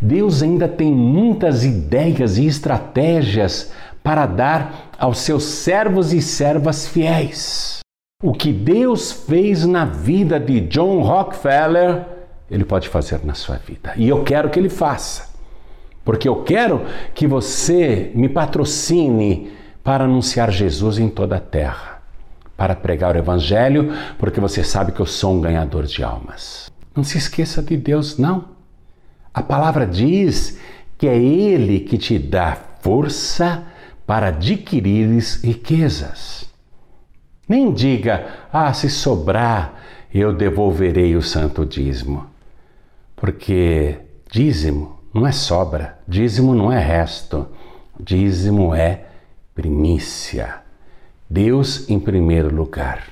Deus 0.00 0.42
ainda 0.42 0.66
tem 0.66 0.92
muitas 0.92 1.64
ideias 1.64 2.38
e 2.38 2.46
estratégias 2.46 3.72
para 4.02 4.26
dar 4.26 4.90
aos 4.98 5.18
seus 5.18 5.44
servos 5.44 6.12
e 6.12 6.22
servas 6.22 6.86
fiéis. 6.86 7.80
O 8.22 8.32
que 8.32 8.52
Deus 8.52 9.12
fez 9.12 9.66
na 9.66 9.84
vida 9.84 10.40
de 10.40 10.60
John 10.60 11.02
Rockefeller, 11.02 12.06
ele 12.50 12.64
pode 12.64 12.88
fazer 12.88 13.20
na 13.24 13.34
sua 13.34 13.56
vida. 13.56 13.92
E 13.96 14.08
eu 14.08 14.22
quero 14.24 14.48
que 14.48 14.58
ele 14.58 14.70
faça. 14.70 15.34
Porque 16.04 16.28
eu 16.28 16.36
quero 16.36 16.82
que 17.14 17.26
você 17.26 18.12
me 18.14 18.28
patrocine 18.28 19.52
para 19.82 20.04
anunciar 20.04 20.50
Jesus 20.50 20.98
em 20.98 21.08
toda 21.08 21.36
a 21.36 21.40
terra 21.40 21.95
para 22.56 22.74
pregar 22.74 23.14
o 23.14 23.18
Evangelho, 23.18 23.92
porque 24.18 24.40
você 24.40 24.64
sabe 24.64 24.92
que 24.92 25.00
eu 25.00 25.06
sou 25.06 25.34
um 25.34 25.40
ganhador 25.40 25.84
de 25.84 26.02
almas. 26.02 26.70
Não 26.94 27.04
se 27.04 27.18
esqueça 27.18 27.62
de 27.62 27.76
Deus, 27.76 28.16
não. 28.16 28.56
A 29.34 29.42
palavra 29.42 29.86
diz 29.86 30.58
que 30.96 31.06
é 31.06 31.16
Ele 31.16 31.80
que 31.80 31.98
te 31.98 32.18
dá 32.18 32.56
força 32.80 33.64
para 34.06 34.28
adquirires 34.28 35.42
riquezas. 35.42 36.48
Nem 37.48 37.72
diga, 37.72 38.26
ah, 38.52 38.72
se 38.72 38.88
sobrar, 38.88 39.74
eu 40.12 40.32
devolverei 40.32 41.14
o 41.14 41.22
santo 41.22 41.66
dízimo. 41.66 42.26
Porque 43.14 43.98
dízimo 44.30 44.98
não 45.12 45.26
é 45.26 45.32
sobra, 45.32 45.98
dízimo 46.08 46.54
não 46.54 46.72
é 46.72 46.78
resto, 46.78 47.46
dízimo 48.00 48.74
é 48.74 49.04
primícia. 49.54 50.65
Deus 51.28 51.88
em 51.88 51.98
primeiro 51.98 52.54
lugar. 52.54 53.08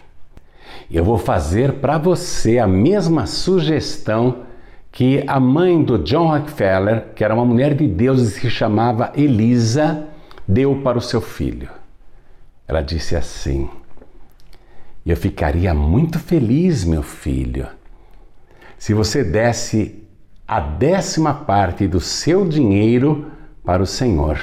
Eu 0.90 1.04
vou 1.04 1.18
fazer 1.18 1.74
para 1.74 1.98
você 1.98 2.58
a 2.58 2.66
mesma 2.66 3.26
sugestão 3.26 4.44
que 4.92 5.24
a 5.26 5.40
mãe 5.40 5.82
do 5.82 5.98
John 5.98 6.28
Rockefeller, 6.28 7.06
que 7.14 7.24
era 7.24 7.34
uma 7.34 7.44
mulher 7.44 7.74
de 7.74 7.86
Deus 7.88 8.20
e 8.20 8.30
se 8.30 8.50
chamava 8.50 9.12
Elisa, 9.16 10.06
deu 10.46 10.80
para 10.82 10.98
o 10.98 11.00
seu 11.00 11.20
filho. 11.20 11.68
Ela 12.68 12.80
disse 12.80 13.16
assim: 13.16 13.68
Eu 15.04 15.16
ficaria 15.16 15.74
muito 15.74 16.18
feliz, 16.18 16.84
meu 16.84 17.02
filho, 17.02 17.66
se 18.78 18.94
você 18.94 19.24
desse 19.24 20.04
a 20.46 20.60
décima 20.60 21.32
parte 21.32 21.88
do 21.88 22.00
seu 22.00 22.46
dinheiro 22.46 23.30
para 23.64 23.82
o 23.82 23.86
Senhor. 23.86 24.38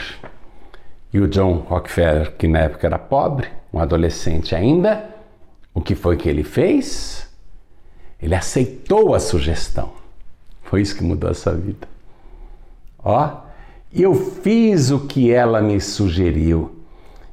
E 1.14 1.20
o 1.20 1.28
John 1.28 1.66
Rockefeller, 1.68 2.36
que 2.36 2.48
na 2.48 2.60
época 2.60 2.88
era 2.88 2.98
pobre, 2.98 3.48
um 3.74 3.80
adolescente 3.80 4.56
ainda, 4.56 5.10
o 5.74 5.82
que 5.82 5.96
foi 5.96 6.18
que 6.18 6.28
ele 6.28 6.44
fez? 6.44 7.30
Ele 8.22 8.36
aceitou 8.36 9.16
a 9.16 9.20
sugestão. 9.20 9.92
Foi 10.64 10.82
isso 10.82 10.96
que 10.96 11.04
mudou 11.04 11.30
a 11.30 11.34
sua 11.34 11.54
vida. 11.54 11.88
Ó, 13.04 13.30
eu 13.94 14.14
fiz 14.14 14.92
o 14.92 15.08
que 15.08 15.32
ela 15.32 15.62
me 15.62 15.80
sugeriu. 15.82 16.76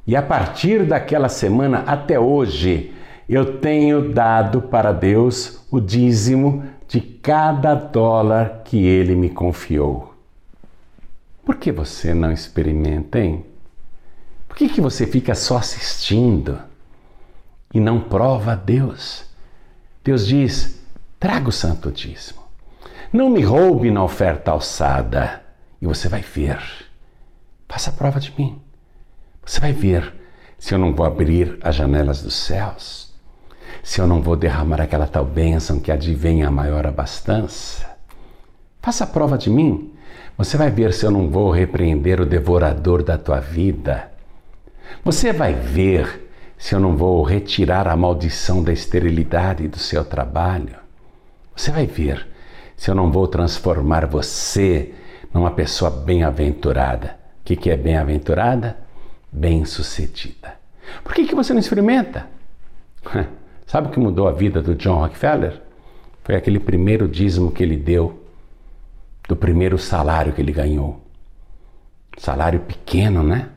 E 0.05 0.15
a 0.15 0.21
partir 0.21 0.85
daquela 0.85 1.29
semana 1.29 1.83
até 1.85 2.19
hoje, 2.19 2.93
eu 3.27 3.59
tenho 3.59 4.11
dado 4.11 4.61
para 4.61 4.91
Deus 4.91 5.63
o 5.69 5.79
dízimo 5.79 6.63
de 6.87 6.99
cada 6.99 7.75
dólar 7.75 8.63
que 8.65 8.83
ele 8.83 9.15
me 9.15 9.29
confiou. 9.29 10.15
Por 11.45 11.57
que 11.57 11.71
você 11.71 12.13
não 12.13 12.31
experimenta, 12.31 13.19
hein? 13.19 13.45
Por 14.49 14.57
que, 14.57 14.67
que 14.67 14.81
você 14.81 15.05
fica 15.05 15.35
só 15.35 15.57
assistindo 15.57 16.59
e 17.73 17.79
não 17.79 18.01
prova 18.01 18.53
a 18.53 18.55
Deus? 18.55 19.23
Deus 20.03 20.25
diz: 20.25 20.81
traga 21.19 21.47
o 21.47 21.51
santo 21.51 21.91
dízimo. 21.91 22.39
Não 23.13 23.29
me 23.29 23.41
roube 23.41 23.89
na 23.91 24.03
oferta 24.03 24.51
alçada 24.51 25.43
e 25.81 25.85
você 25.85 26.09
vai 26.09 26.21
ver. 26.21 26.59
Faça 27.69 27.91
prova 27.91 28.19
de 28.19 28.33
mim. 28.37 28.59
Você 29.45 29.59
vai 29.59 29.71
ver 29.71 30.13
se 30.57 30.73
eu 30.73 30.79
não 30.79 30.93
vou 30.93 31.05
abrir 31.05 31.57
as 31.61 31.75
janelas 31.75 32.21
dos 32.21 32.35
céus, 32.35 33.13
se 33.81 34.01
eu 34.01 34.07
não 34.07 34.21
vou 34.21 34.35
derramar 34.35 34.81
aquela 34.81 35.07
tal 35.07 35.23
bênção 35.23 35.79
que 35.79 35.91
advém 35.91 36.43
a 36.43 36.51
maior 36.51 36.85
abastança. 36.85 37.87
Faça 38.81 39.05
prova 39.07 39.37
de 39.37 39.49
mim. 39.49 39.93
Você 40.37 40.57
vai 40.57 40.69
ver 40.69 40.93
se 40.93 41.05
eu 41.05 41.11
não 41.11 41.29
vou 41.29 41.51
repreender 41.51 42.19
o 42.19 42.25
devorador 42.25 43.03
da 43.03 43.17
tua 43.17 43.39
vida 43.39 44.08
você 45.03 45.31
vai 45.31 45.53
ver 45.53 46.29
se 46.57 46.75
eu 46.75 46.79
não 46.79 46.97
vou 46.97 47.23
retirar 47.23 47.87
a 47.87 47.95
maldição 47.95 48.61
da 48.61 48.73
esterilidade 48.73 49.67
do 49.67 49.79
seu 49.79 50.03
trabalho. 50.03 50.75
Você 51.55 51.71
vai 51.71 51.85
ver 51.85 52.27
se 52.75 52.91
eu 52.91 52.95
não 52.95 53.11
vou 53.11 53.27
transformar 53.27 54.05
você 54.05 54.93
numa 55.33 55.51
pessoa 55.51 55.89
bem-aventurada. 55.89 57.17
O 57.41 57.45
que, 57.45 57.55
que 57.55 57.69
é 57.69 57.77
bem-aventurada? 57.77 58.77
Bem-sucedida. 59.31 60.53
Por 61.03 61.13
que, 61.13 61.25
que 61.25 61.35
você 61.35 61.53
não 61.53 61.59
experimenta? 61.59 62.27
Sabe 63.65 63.87
o 63.87 63.91
que 63.91 63.99
mudou 63.99 64.27
a 64.27 64.31
vida 64.31 64.61
do 64.61 64.75
John 64.75 64.99
Rockefeller? 64.99 65.61
Foi 66.23 66.35
aquele 66.35 66.59
primeiro 66.59 67.07
dízimo 67.07 67.51
que 67.51 67.63
ele 67.63 67.77
deu. 67.77 68.25
do 69.27 69.35
primeiro 69.35 69.77
salário 69.77 70.33
que 70.33 70.41
ele 70.41 70.51
ganhou. 70.51 70.99
Salário 72.17 72.59
pequeno, 72.61 73.21
né? 73.21 73.49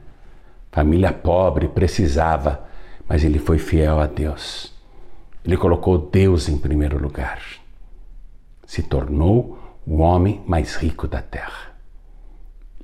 Família 0.72 1.12
pobre, 1.12 1.68
precisava, 1.68 2.66
mas 3.06 3.22
ele 3.22 3.38
foi 3.38 3.58
fiel 3.58 4.00
a 4.00 4.06
Deus. 4.06 4.72
Ele 5.44 5.56
colocou 5.56 5.98
Deus 5.98 6.48
em 6.48 6.56
primeiro 6.56 6.98
lugar. 6.98 7.42
Se 8.64 8.82
tornou 8.82 9.58
o 9.86 9.98
homem 9.98 10.40
mais 10.46 10.76
rico 10.76 11.06
da 11.06 11.20
terra. 11.20 11.72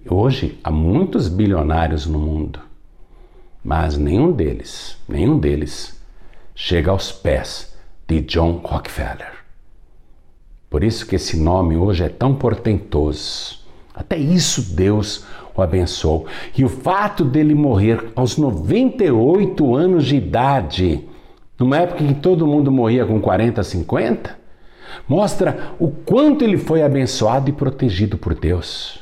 Hoje 0.07 0.61
há 0.63 0.71
muitos 0.71 1.29
bilionários 1.29 2.07
no 2.07 2.19
mundo, 2.19 2.61
mas 3.65 3.97
nenhum 3.97 4.33
deles, 4.33 4.99
nenhum 5.09 5.39
deles 5.39 5.99
chega 6.55 6.91
aos 6.91 7.11
pés 7.11 7.75
de 8.07 8.21
John 8.21 8.61
Rockefeller. 8.65 9.33
Por 10.69 10.85
isso 10.85 11.07
que 11.07 11.17
esse 11.17 11.39
nome 11.39 11.75
hoje 11.75 12.05
é 12.05 12.09
tão 12.11 12.35
portentoso. 12.35 13.61
Até 13.95 14.19
isso 14.19 14.75
Deus 14.75 15.25
o 15.61 15.65
abençoou. 15.65 16.27
E 16.57 16.65
o 16.65 16.69
fato 16.69 17.25
dele 17.25 17.55
morrer 17.55 18.13
aos 18.15 18.37
98 18.37 19.75
anos 19.75 20.05
de 20.05 20.17
idade, 20.17 21.05
numa 21.59 21.79
época 21.79 22.03
em 22.03 22.09
que 22.09 22.15
todo 22.15 22.47
mundo 22.47 22.71
morria 22.71 23.05
com 23.05 23.21
40, 23.21 23.63
50, 23.63 24.39
mostra 25.09 25.73
o 25.79 25.89
quanto 25.89 26.45
ele 26.45 26.57
foi 26.57 26.83
abençoado 26.83 27.51
e 27.51 27.53
protegido 27.53 28.17
por 28.17 28.35
Deus. 28.35 29.01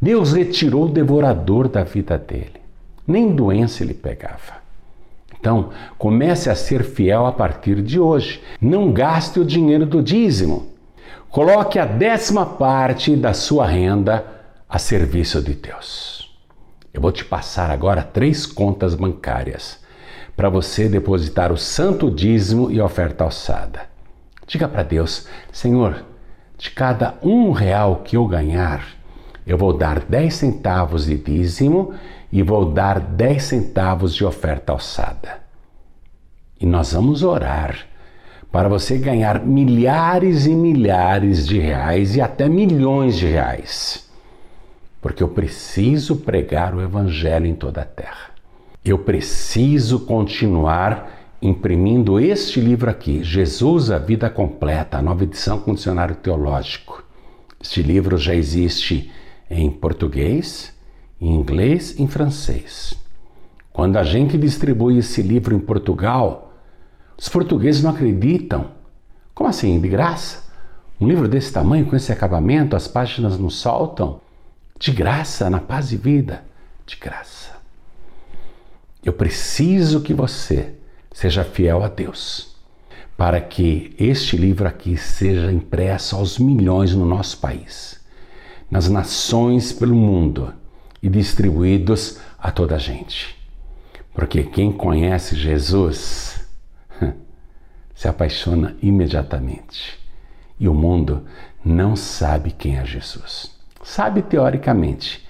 Deus 0.00 0.32
retirou 0.32 0.84
o 0.84 0.90
devorador 0.90 1.68
da 1.68 1.82
vida 1.82 2.18
dele. 2.18 2.60
Nem 3.06 3.34
doença 3.34 3.82
ele 3.82 3.94
pegava. 3.94 4.66
Então, 5.38 5.70
comece 5.96 6.50
a 6.50 6.54
ser 6.54 6.82
fiel 6.82 7.24
a 7.24 7.32
partir 7.32 7.80
de 7.80 8.00
hoje. 8.00 8.42
Não 8.60 8.92
gaste 8.92 9.38
o 9.38 9.44
dinheiro 9.44 9.86
do 9.86 10.02
dízimo. 10.02 10.66
Coloque 11.30 11.78
a 11.78 11.84
décima 11.84 12.44
parte 12.44 13.14
da 13.14 13.32
sua 13.32 13.66
renda 13.66 14.24
a 14.68 14.78
serviço 14.78 15.40
de 15.40 15.54
Deus. 15.54 16.36
Eu 16.92 17.00
vou 17.00 17.12
te 17.12 17.24
passar 17.24 17.70
agora 17.70 18.02
três 18.02 18.44
contas 18.46 18.94
bancárias 18.94 19.78
para 20.36 20.48
você 20.48 20.88
depositar 20.88 21.52
o 21.52 21.56
santo 21.56 22.10
dízimo 22.10 22.70
e 22.70 22.80
oferta 22.80 23.24
alçada. 23.24 23.82
Diga 24.46 24.68
para 24.68 24.82
Deus, 24.82 25.26
Senhor, 25.52 26.04
de 26.58 26.70
cada 26.70 27.14
um 27.22 27.52
real 27.52 28.02
que 28.04 28.16
eu 28.16 28.26
ganhar, 28.26 28.84
eu 29.46 29.56
vou 29.56 29.72
dar 29.72 30.00
dez 30.00 30.34
centavos 30.34 31.06
de 31.06 31.16
dízimo 31.16 31.94
e 32.32 32.42
vou 32.42 32.72
dar 32.72 32.98
dez 32.98 33.44
centavos 33.44 34.14
de 34.14 34.24
oferta 34.24 34.72
alçada. 34.72 35.40
E 36.60 36.66
nós 36.66 36.92
vamos 36.92 37.22
orar 37.22 37.86
para 38.50 38.68
você 38.68 38.98
ganhar 38.98 39.44
milhares 39.44 40.46
e 40.46 40.54
milhares 40.54 41.46
de 41.46 41.58
reais 41.58 42.16
e 42.16 42.20
até 42.20 42.48
milhões 42.48 43.16
de 43.16 43.26
reais. 43.26 44.05
Porque 45.06 45.22
eu 45.22 45.28
preciso 45.28 46.16
pregar 46.16 46.74
o 46.74 46.82
Evangelho 46.82 47.46
em 47.46 47.54
toda 47.54 47.82
a 47.82 47.84
terra. 47.84 48.32
Eu 48.84 48.98
preciso 48.98 50.00
continuar 50.00 51.36
imprimindo 51.40 52.18
este 52.18 52.60
livro 52.60 52.90
aqui, 52.90 53.22
Jesus, 53.22 53.92
a 53.92 53.98
Vida 53.98 54.28
Completa, 54.28 54.98
a 54.98 55.02
nova 55.02 55.22
edição 55.22 55.60
com 55.60 55.74
dicionário 55.74 56.16
teológico. 56.16 57.04
Este 57.62 57.82
livro 57.82 58.18
já 58.18 58.34
existe 58.34 59.08
em 59.48 59.70
português, 59.70 60.76
em 61.20 61.36
inglês 61.36 61.94
e 61.96 62.02
em 62.02 62.08
francês. 62.08 62.92
Quando 63.72 63.98
a 63.98 64.02
gente 64.02 64.36
distribui 64.36 64.98
esse 64.98 65.22
livro 65.22 65.54
em 65.54 65.60
Portugal, 65.60 66.52
os 67.16 67.28
portugueses 67.28 67.80
não 67.80 67.92
acreditam. 67.92 68.72
Como 69.32 69.48
assim, 69.48 69.80
de 69.80 69.86
graça? 69.88 70.52
Um 71.00 71.06
livro 71.06 71.28
desse 71.28 71.52
tamanho, 71.52 71.86
com 71.86 71.94
esse 71.94 72.10
acabamento, 72.10 72.74
as 72.74 72.88
páginas 72.88 73.38
não 73.38 73.48
saltam? 73.48 74.25
De 74.78 74.92
graça, 74.92 75.48
na 75.48 75.58
paz 75.58 75.90
e 75.92 75.96
vida? 75.96 76.44
De 76.86 76.96
graça. 76.96 77.56
Eu 79.02 79.12
preciso 79.12 80.02
que 80.02 80.12
você 80.12 80.74
seja 81.12 81.44
fiel 81.44 81.82
a 81.82 81.88
Deus, 81.88 82.54
para 83.16 83.40
que 83.40 83.94
este 83.98 84.36
livro 84.36 84.68
aqui 84.68 84.96
seja 84.96 85.50
impresso 85.50 86.16
aos 86.16 86.38
milhões 86.38 86.94
no 86.94 87.06
nosso 87.06 87.38
país, 87.38 88.04
nas 88.70 88.88
nações 88.88 89.72
pelo 89.72 89.94
mundo 89.94 90.52
e 91.02 91.08
distribuídos 91.08 92.18
a 92.38 92.50
toda 92.50 92.74
a 92.74 92.78
gente. 92.78 93.34
Porque 94.12 94.42
quem 94.42 94.70
conhece 94.70 95.36
Jesus 95.36 96.46
se 97.94 98.08
apaixona 98.08 98.76
imediatamente. 98.82 99.98
E 100.58 100.68
o 100.68 100.74
mundo 100.74 101.24
não 101.64 101.96
sabe 101.96 102.50
quem 102.50 102.76
é 102.76 102.84
Jesus. 102.84 103.55
Sabe 103.86 104.20
teoricamente, 104.20 105.24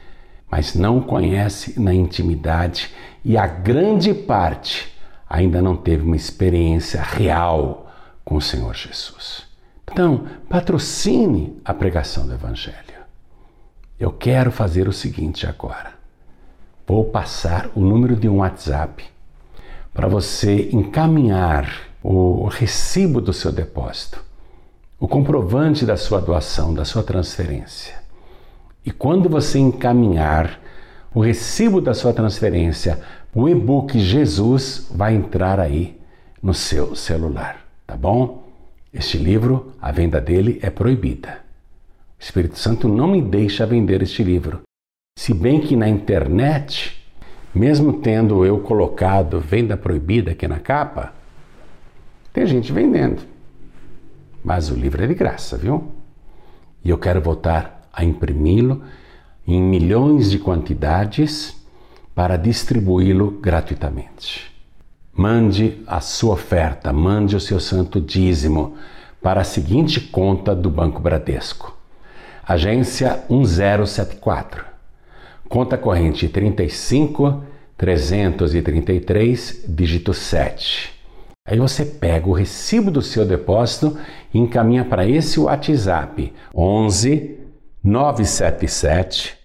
mas 0.50 0.74
não 0.74 0.98
conhece 0.98 1.78
na 1.78 1.92
intimidade 1.92 2.90
e 3.22 3.36
a 3.36 3.46
grande 3.46 4.14
parte 4.14 4.90
ainda 5.28 5.60
não 5.60 5.76
teve 5.76 6.02
uma 6.02 6.16
experiência 6.16 7.02
real 7.02 7.92
com 8.24 8.34
o 8.34 8.40
Senhor 8.40 8.74
Jesus. 8.74 9.46
Então, 9.92 10.26
patrocine 10.48 11.60
a 11.62 11.74
pregação 11.74 12.26
do 12.26 12.32
Evangelho. 12.32 12.76
Eu 14.00 14.10
quero 14.10 14.50
fazer 14.50 14.88
o 14.88 14.92
seguinte 14.92 15.46
agora. 15.46 15.92
Vou 16.86 17.04
passar 17.04 17.68
o 17.74 17.80
número 17.80 18.16
de 18.16 18.26
um 18.26 18.38
WhatsApp 18.38 19.04
para 19.92 20.08
você 20.08 20.70
encaminhar 20.72 21.70
o 22.02 22.46
recibo 22.46 23.20
do 23.20 23.34
seu 23.34 23.52
depósito, 23.52 24.24
o 24.98 25.06
comprovante 25.06 25.84
da 25.84 25.98
sua 25.98 26.22
doação, 26.22 26.72
da 26.72 26.86
sua 26.86 27.02
transferência. 27.02 28.05
E 28.86 28.92
quando 28.92 29.28
você 29.28 29.58
encaminhar 29.58 30.60
o 31.12 31.20
recibo 31.20 31.80
da 31.80 31.92
sua 31.92 32.12
transferência, 32.12 33.00
o 33.34 33.48
e-book 33.48 33.98
Jesus 33.98 34.86
vai 34.94 35.16
entrar 35.16 35.58
aí 35.58 36.00
no 36.40 36.54
seu 36.54 36.94
celular, 36.94 37.66
tá 37.84 37.96
bom? 37.96 38.48
Este 38.94 39.18
livro, 39.18 39.72
a 39.82 39.90
venda 39.90 40.20
dele 40.20 40.60
é 40.62 40.70
proibida. 40.70 41.40
O 42.18 42.22
Espírito 42.22 42.58
Santo 42.58 42.88
não 42.88 43.08
me 43.08 43.20
deixa 43.20 43.66
vender 43.66 44.02
este 44.02 44.22
livro. 44.22 44.60
Se 45.18 45.34
bem 45.34 45.60
que 45.60 45.74
na 45.74 45.88
internet, 45.88 47.04
mesmo 47.52 47.94
tendo 47.94 48.46
eu 48.46 48.60
colocado 48.60 49.40
venda 49.40 49.76
proibida 49.76 50.30
aqui 50.30 50.46
na 50.46 50.60
capa, 50.60 51.12
tem 52.32 52.46
gente 52.46 52.72
vendendo. 52.72 53.22
Mas 54.44 54.70
o 54.70 54.74
livro 54.74 55.02
é 55.02 55.06
de 55.08 55.14
graça, 55.14 55.56
viu? 55.56 55.92
E 56.84 56.88
eu 56.88 56.96
quero 56.96 57.20
voltar 57.20 57.75
a 57.96 58.04
imprimi-lo 58.04 58.82
em 59.48 59.60
milhões 59.60 60.30
de 60.30 60.38
quantidades 60.38 61.56
para 62.14 62.36
distribuí-lo 62.36 63.30
gratuitamente. 63.40 64.52
Mande 65.12 65.82
a 65.86 66.00
sua 66.00 66.34
oferta, 66.34 66.92
mande 66.92 67.34
o 67.34 67.40
seu 67.40 67.58
santo 67.58 68.00
dízimo 68.00 68.74
para 69.20 69.40
a 69.40 69.44
seguinte 69.44 69.98
conta 69.98 70.54
do 70.54 70.70
Banco 70.70 71.00
Bradesco 71.00 71.76
Agência 72.48 73.24
1074. 73.28 74.64
Conta 75.48 75.76
corrente 75.76 76.28
35 76.28 77.42
333, 77.76 79.64
dígito 79.66 80.14
7. 80.14 80.92
Aí 81.44 81.58
você 81.58 81.84
pega 81.84 82.28
o 82.28 82.32
recibo 82.32 82.88
do 82.88 83.02
seu 83.02 83.26
depósito 83.26 83.98
e 84.32 84.38
encaminha 84.38 84.84
para 84.84 85.04
esse 85.04 85.40
WhatsApp 85.40 86.32
11 86.54 87.36
977 87.86 89.38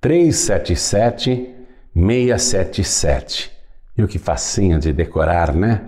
377 0.00 1.54
677. 1.94 3.52
E 3.96 4.02
o 4.02 4.08
que 4.08 4.18
facinho 4.18 4.80
de 4.80 4.92
decorar, 4.92 5.54
né? 5.54 5.82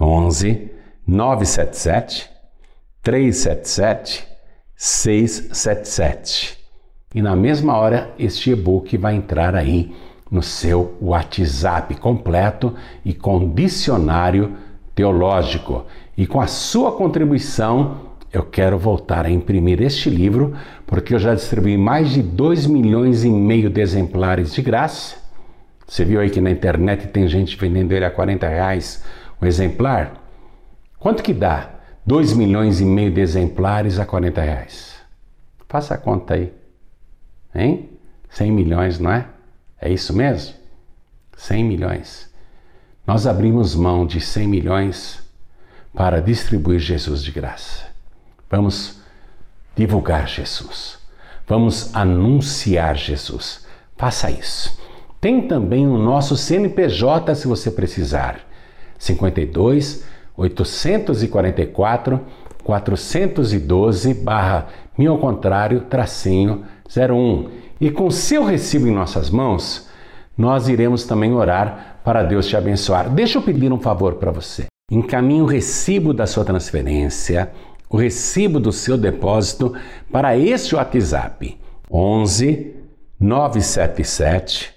11 0.00 0.70
977 1.06 2.28
377 3.02 4.26
677. 4.74 6.58
E 7.14 7.22
na 7.22 7.36
mesma 7.36 7.76
hora, 7.76 8.12
este 8.18 8.50
e-book 8.50 8.96
vai 8.96 9.14
entrar 9.14 9.54
aí 9.54 9.94
no 10.28 10.42
seu 10.42 10.96
WhatsApp 11.00 11.94
completo 11.96 12.74
e 13.04 13.14
com 13.14 13.48
dicionário 13.48 14.56
teológico. 14.92 15.86
E 16.16 16.26
com 16.26 16.40
a 16.40 16.48
sua 16.48 16.92
contribuição, 16.92 18.11
eu 18.32 18.42
quero 18.42 18.78
voltar 18.78 19.26
a 19.26 19.30
imprimir 19.30 19.82
este 19.82 20.08
livro, 20.08 20.56
porque 20.86 21.14
eu 21.14 21.18
já 21.18 21.34
distribuí 21.34 21.76
mais 21.76 22.10
de 22.10 22.22
2 22.22 22.66
milhões 22.66 23.24
e 23.24 23.28
meio 23.28 23.68
de 23.68 23.80
exemplares 23.80 24.54
de 24.54 24.62
graça. 24.62 25.16
Você 25.86 26.04
viu 26.04 26.18
aí 26.18 26.30
que 26.30 26.40
na 26.40 26.50
internet 26.50 27.08
tem 27.08 27.28
gente 27.28 27.56
vendendo 27.56 27.92
ele 27.92 28.06
a 28.06 28.10
40 28.10 28.48
reais 28.48 29.04
o 29.38 29.44
exemplar? 29.44 30.14
Quanto 30.98 31.22
que 31.22 31.34
dá? 31.34 31.70
2 32.06 32.32
milhões 32.32 32.80
e 32.80 32.84
meio 32.86 33.12
de 33.12 33.20
exemplares 33.20 33.98
a 33.98 34.06
40 34.06 34.40
reais. 34.40 34.94
Faça 35.68 35.94
a 35.94 35.98
conta 35.98 36.34
aí. 36.34 36.52
Hein? 37.54 37.90
100 38.30 38.50
milhões, 38.50 38.98
não 38.98 39.12
é? 39.12 39.26
É 39.78 39.92
isso 39.92 40.16
mesmo? 40.16 40.54
100 41.36 41.64
milhões. 41.64 42.32
Nós 43.06 43.26
abrimos 43.26 43.74
mão 43.74 44.06
de 44.06 44.20
100 44.20 44.48
milhões 44.48 45.22
para 45.92 46.22
distribuir 46.22 46.78
Jesus 46.78 47.22
de 47.22 47.30
graça. 47.30 47.91
Vamos 48.52 49.00
divulgar 49.74 50.28
Jesus. 50.28 50.98
Vamos 51.48 51.96
anunciar 51.96 52.94
Jesus. 52.94 53.66
Faça 53.96 54.30
isso. 54.30 54.78
Tem 55.18 55.48
também 55.48 55.86
o 55.86 55.96
nosso 55.96 56.36
CNPJ 56.36 57.34
se 57.34 57.48
você 57.48 57.70
precisar. 57.70 58.40
52 58.98 60.04
844 60.36 62.20
412 62.62 64.14
barra 64.14 64.68
mil 64.98 65.12
ao 65.12 65.18
contrário 65.18 65.86
tracinho 65.88 66.64
01. 66.94 67.48
E 67.80 67.90
com 67.90 68.10
seu 68.10 68.44
recibo 68.44 68.86
em 68.86 68.94
nossas 68.94 69.30
mãos, 69.30 69.88
nós 70.36 70.68
iremos 70.68 71.04
também 71.04 71.32
orar 71.32 72.00
para 72.04 72.22
Deus 72.22 72.46
te 72.46 72.54
abençoar. 72.54 73.08
Deixa 73.08 73.38
eu 73.38 73.42
pedir 73.42 73.72
um 73.72 73.80
favor 73.80 74.16
para 74.16 74.30
você. 74.30 74.66
Encaminhe 74.90 75.40
o 75.40 75.46
recibo 75.46 76.12
da 76.12 76.26
sua 76.26 76.44
transferência, 76.44 77.50
o 77.92 77.98
recibo 77.98 78.58
do 78.58 78.72
seu 78.72 78.96
depósito 78.96 79.74
para 80.10 80.34
este 80.34 80.74
WhatsApp 80.74 81.60
11 81.90 82.74
977 83.20 84.74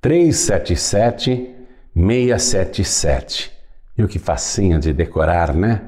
377 0.00 1.54
677. 1.96 3.52
E 3.98 4.04
o 4.04 4.08
que 4.08 4.20
facinho 4.20 4.78
de 4.78 4.92
decorar, 4.92 5.52
né? 5.52 5.82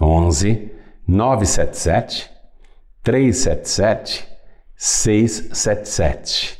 11 0.00 0.72
977 1.06 2.30
377 3.02 4.26
677. 4.74 6.58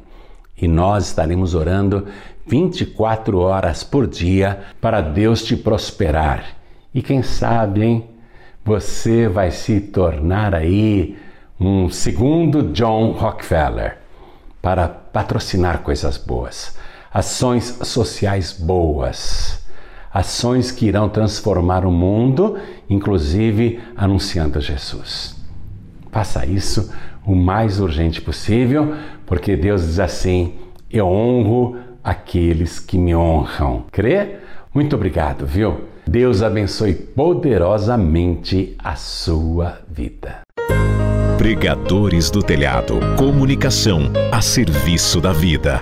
E 0.62 0.68
nós 0.70 1.08
estaremos 1.08 1.54
orando 1.54 2.08
24 2.48 3.40
horas 3.40 3.84
por 3.84 4.08
dia 4.08 4.62
para 4.80 5.02
Deus 5.02 5.44
te 5.44 5.58
prosperar. 5.58 6.46
E 6.96 7.02
quem 7.02 7.24
sabe, 7.24 7.84
hein? 7.84 8.06
Você 8.64 9.28
vai 9.28 9.52
se 9.52 9.82
tornar 9.82 10.56
aí 10.56 11.18
um 11.64 11.90
segundo 11.90 12.64
John 12.74 13.12
Rockefeller 13.12 14.00
para 14.60 14.88
patrocinar 14.88 15.84
coisas 15.84 16.18
boas, 16.18 16.76
ações 17.14 17.78
sociais 17.84 18.52
boas, 18.52 19.64
ações 20.12 20.72
que 20.72 20.88
irão 20.88 21.08
transformar 21.08 21.86
o 21.86 21.92
mundo, 21.92 22.58
inclusive 22.90 23.80
anunciando 23.96 24.60
Jesus. 24.60 25.40
Faça 26.12 26.48
isso 26.48 26.92
o 27.24 27.36
mais 27.36 27.80
urgente 27.80 28.22
possível, 28.22 28.96
porque 29.28 29.56
Deus 29.56 29.86
diz 29.86 30.00
assim: 30.00 30.56
Eu 30.90 31.06
honro 31.06 31.78
aqueles 32.04 32.80
que 32.80 32.98
me 32.98 33.16
honram. 33.16 33.86
Crê? 33.92 34.38
Muito 34.74 34.96
obrigado, 34.96 35.46
viu? 35.46 35.82
Deus 36.08 36.42
abençoe 36.42 36.96
poderosamente 36.96 38.76
a 38.80 38.96
sua 38.96 39.78
vida. 39.88 40.42
Pregadores 41.42 42.30
do 42.30 42.44
Telhado. 42.44 43.00
Comunicação 43.18 44.12
a 44.32 44.44
serviço 44.44 45.20
da 45.20 45.34
vida. 45.34 45.82